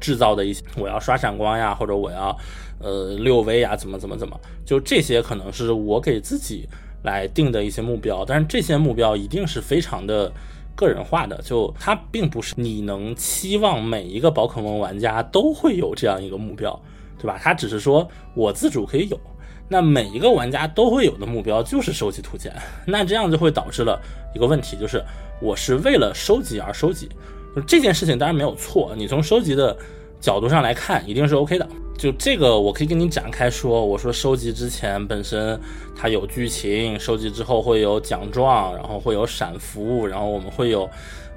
[0.00, 2.38] 制造的一些，我要刷闪光呀，或者我要
[2.78, 6.68] 呃六 V 呀，怎么怎么怎么，就这些可能是我给自己
[7.02, 10.32] 来定的一些目标，但是这些目标一定是非常的。
[10.74, 16.78] 个人化的，就它并不是你能期望每一个宝可梦玩家都会有这样一个目标，
[17.18, 17.38] 对吧？
[17.42, 19.18] 它只是说我自主可以有，
[19.68, 22.52] 那每一个玩家都会有的目标就是收集图鉴，
[22.86, 24.00] 那这样就会导致了
[24.34, 25.02] 一个问题，就是
[25.40, 27.08] 我是为了收集而收集，
[27.66, 29.76] 这件事情当然没有错，你从收集的
[30.20, 33.84] 角度上来看一定是 OK 的，就这个，我可以跟你展开说。
[33.84, 35.58] 我说收集之前本身
[35.96, 40.88] 它有剧情，收集之后会有奖状，然后会有闪符，然后我们会有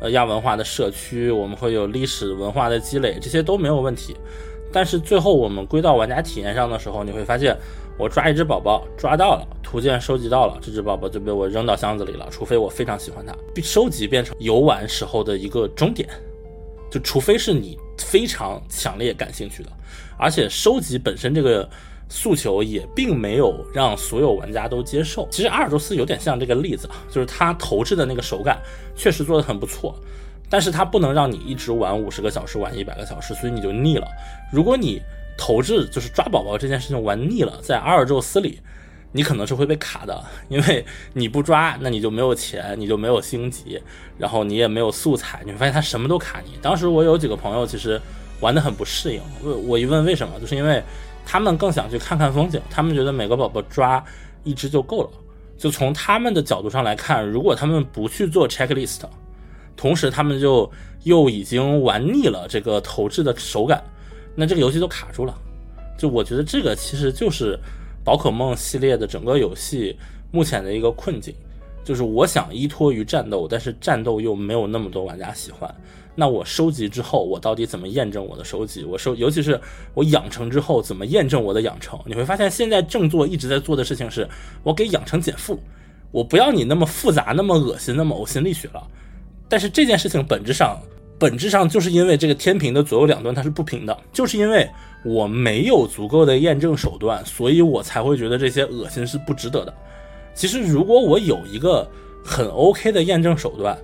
[0.02, 4.16] 呃亚文化的社区，我们会有历史文化的积累，这些都没有问题。
[4.74, 7.56] 但是最后我们归到玩家体验上的时候，你会发现，
[7.98, 12.28] 我抓一只宝宝抓到了，图鉴收集到了，这只宝宝就被我扔到箱子里了。
[12.30, 16.10] 除非我非常喜欢它，收集变成游玩时候的一个终点，
[16.92, 19.70] 就除非是你非常强烈感兴趣的。
[20.18, 21.70] 而且收集本身这个
[22.10, 25.28] 诉求也并没有让所有玩家都接受。
[25.30, 28.62] 其实阿尔宙斯有点像这个例子，就是它投掷的那个手感
[28.96, 29.94] 确实做的很不错，
[30.50, 34.08] 但是它不能让你一直玩五十个小时，玩一百个小时，所以你就腻了。
[34.54, 35.02] 如果你
[35.38, 38.62] 投掷就是抓宝宝这件事情玩腻了，在阿尔宙斯里，
[39.12, 43.82] 你可能是会被卡的，因为你不抓，那你就没有钱，你就没有星级，
[44.18, 46.58] 然后你也没有素材，你会发现它什么都卡你。
[46.62, 48.00] 当时我有几个朋友其实。
[48.40, 50.84] 玩的很不适应，我我一问为什么，就是因为
[51.26, 54.04] 他们更想去看看风景，他们觉得每个宝宝抓
[54.44, 55.10] 一只就够了。
[55.58, 59.02] 就从他们的角度上来看，如果他们不去做 checklist，
[59.76, 60.72] 同时他们就
[61.04, 63.84] 又已经玩腻了这个投掷的手感，
[64.36, 65.36] 那这个游戏就卡住了。
[65.98, 67.60] 就我觉得这个其实就是
[68.04, 69.98] 宝可梦系列的整个游戏
[70.32, 71.34] 目前的一个困境，
[71.84, 75.74] 就是我想依托于战斗，但是战斗又没有那么多玩家喜欢。
[76.20, 78.84] 那我收集之后，我到底怎么验证我的收集？
[78.84, 79.62] 我收，尤其是
[79.94, 82.00] 我养成之后，怎么验证我的养成？
[82.08, 84.28] 你会发现，现在正做一直在做的事情是，
[84.64, 85.60] 我给养成减负，
[86.10, 88.82] 我不要你那么复杂、那么恶心、那么呕心沥血了。
[89.48, 90.80] 但是这件事情本质上，
[91.20, 94.68] 本质上就是因为这个天平的左右两端它是不平的，就是因为
[95.06, 99.72] 我没有足够的验证手段，所以我才会觉得这些恶心是不值得的。
[100.34, 101.88] 其实如果我有一个
[102.26, 103.78] 很 OK 的验证手段。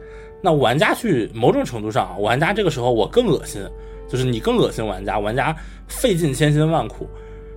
[0.46, 3.62] 那玩家去某种程度上，玩家这个时候我更恶心，
[4.10, 5.56] 就是你更恶心玩家，玩家
[5.88, 7.08] 费尽千辛万苦，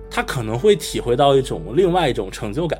[0.09, 2.79] 他可能会体会到一种另外一种成就感，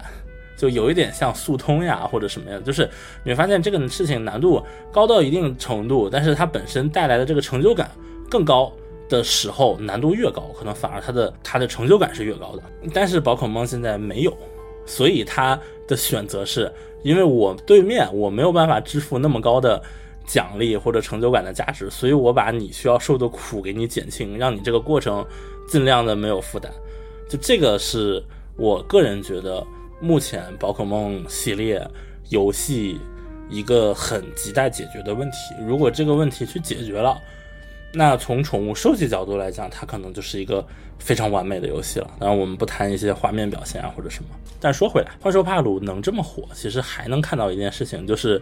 [0.58, 2.90] 就有一点像速通呀或者什么呀，就是
[3.26, 7.92] 你会发现这个事情难度高到一定程度，但是它本身带来的这个成就感
[8.30, 8.72] 更高
[9.10, 12.64] 的时候，难度越高，可能反而它的它的成就感是越高的。
[12.94, 14.32] 但是宝可梦现在没有，
[14.88, 16.74] 所以他的选择是。
[17.04, 19.82] 因为我对面我没有办法支付那么高的
[20.26, 25.26] 奖励或者成就感的价值，所以我把你需要受的苦给你减轻，让你这个过程
[25.70, 26.70] 尽量的没有负担。
[27.30, 28.22] 就这个是
[28.58, 29.66] 我个人觉得
[30.02, 31.88] 目前宝可梦系列
[32.30, 33.00] 游戏
[33.48, 35.38] 一个很亟待解决的问题。
[35.66, 37.16] 如果这个问题去解决了，
[37.94, 40.66] 那从宠物收集角度来讲，它可能就是一个
[41.00, 42.08] 非常完美的游戏了。
[42.20, 44.30] 当然，我们不谈一些画面表现啊或者什么。
[44.60, 48.42] 但说回来，幻兽帕鲁能这么火，其实还能看到一件事情，就是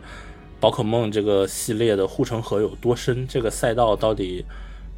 [0.59, 4.43] 宝可梦这个系列的护城河有多深，这个赛道到底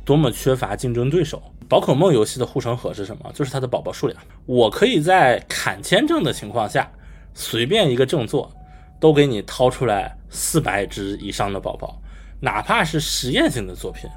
[0.05, 1.41] 多么缺乏竞争对手。
[1.67, 3.29] 宝可梦游戏的护城河是什么？
[3.33, 4.17] 就是它的宝宝数量。
[4.45, 6.89] 我可以在砍签证的情况下，
[7.33, 8.49] 随便一个正作，
[8.99, 12.01] 都给你掏出来四百只以上的宝宝，
[12.39, 14.09] 哪怕是实验性的作品。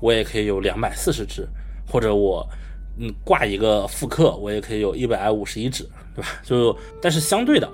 [0.00, 1.48] 我也可以有两百四十只，
[1.86, 2.46] 或者我
[2.98, 5.84] 嗯挂一个复刻，我也可以有一百五十一只，
[6.14, 6.28] 对吧？
[6.44, 7.68] 就但是相对的，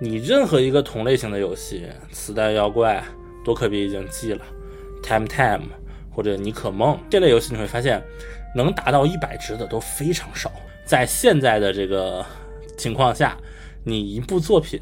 [0.00, 3.02] 你任何一个同类型的游戏，磁带妖怪、
[3.44, 4.44] 多可比已经记了
[5.02, 5.66] ，Time Time
[6.10, 8.02] 或者尼可梦这类游戏，你会发现
[8.54, 10.50] 能达到一百只的都非常少。
[10.84, 12.24] 在现在的这个
[12.76, 13.36] 情况下，
[13.84, 14.80] 你一部作品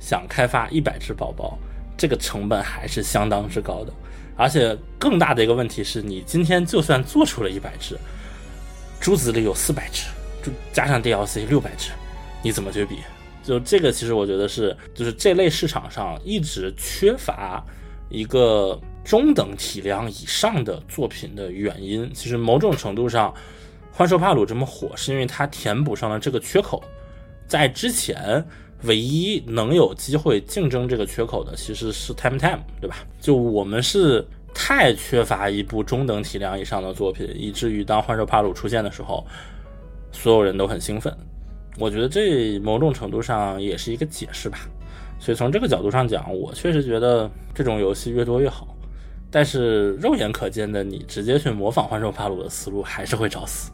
[0.00, 1.56] 想开发一百只宝宝，
[1.98, 3.92] 这个成本还是相当之高的。
[4.36, 7.98] 而且更大的一个问题是，你今天就算做出了一百只，
[9.00, 10.04] 珠子里有四百只，
[10.40, 11.90] 就加上 DLC 六百只，
[12.40, 12.98] 你怎么去比？
[13.42, 17.64] 就这个，其实我觉得是，就是这类市场上一直缺乏
[18.08, 22.08] 一个中等体量以上的作品的原因。
[22.14, 23.34] 其实某种程度上，
[23.90, 26.80] 幻兽帕鲁这么火，是因为它填补上了这个缺口。
[27.48, 28.46] 在之前。
[28.84, 32.98] 唯一能有机会竞争这个缺口的，其实是 Time Time，对吧？
[33.20, 34.24] 就我们是
[34.54, 39.26] 太缺乏一部中等体量以上的作品，以至于当幻兽帕鲁出现的时候，
[40.12, 41.12] 所有人都很兴奋。
[41.76, 44.58] 我觉得这某种程度上也是一个解释吧。
[45.18, 48.76] 所以从这个角度上讲，我确实觉得这种游戏越多越好。
[49.28, 53.72] 但是肉眼可见的，你直接去模仿幻兽帕鲁的思路还是会找死。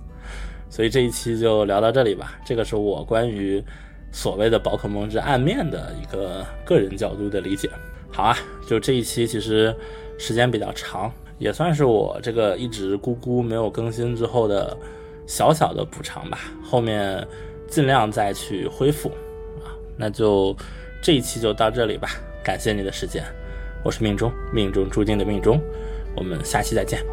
[0.70, 2.38] 所以这一期就聊到这里吧。
[2.44, 3.62] 这个是我关于。
[4.14, 7.68] 所谓的宝可梦之暗面的一个个人角度的理解，
[8.12, 9.74] 好啊，就这一期其实
[10.16, 14.74] 时间比较长，也算是我这个一直咕咕没有更新之后的
[15.26, 16.38] 小小的补偿吧。
[16.62, 17.26] 后面
[17.66, 19.08] 尽量再去恢复
[19.64, 20.56] 啊，那就
[21.02, 22.10] 这一期就到这里吧。
[22.44, 23.24] 感谢你的时间，
[23.84, 25.60] 我是命中命中注定的命中，
[26.16, 27.04] 我们下期再见。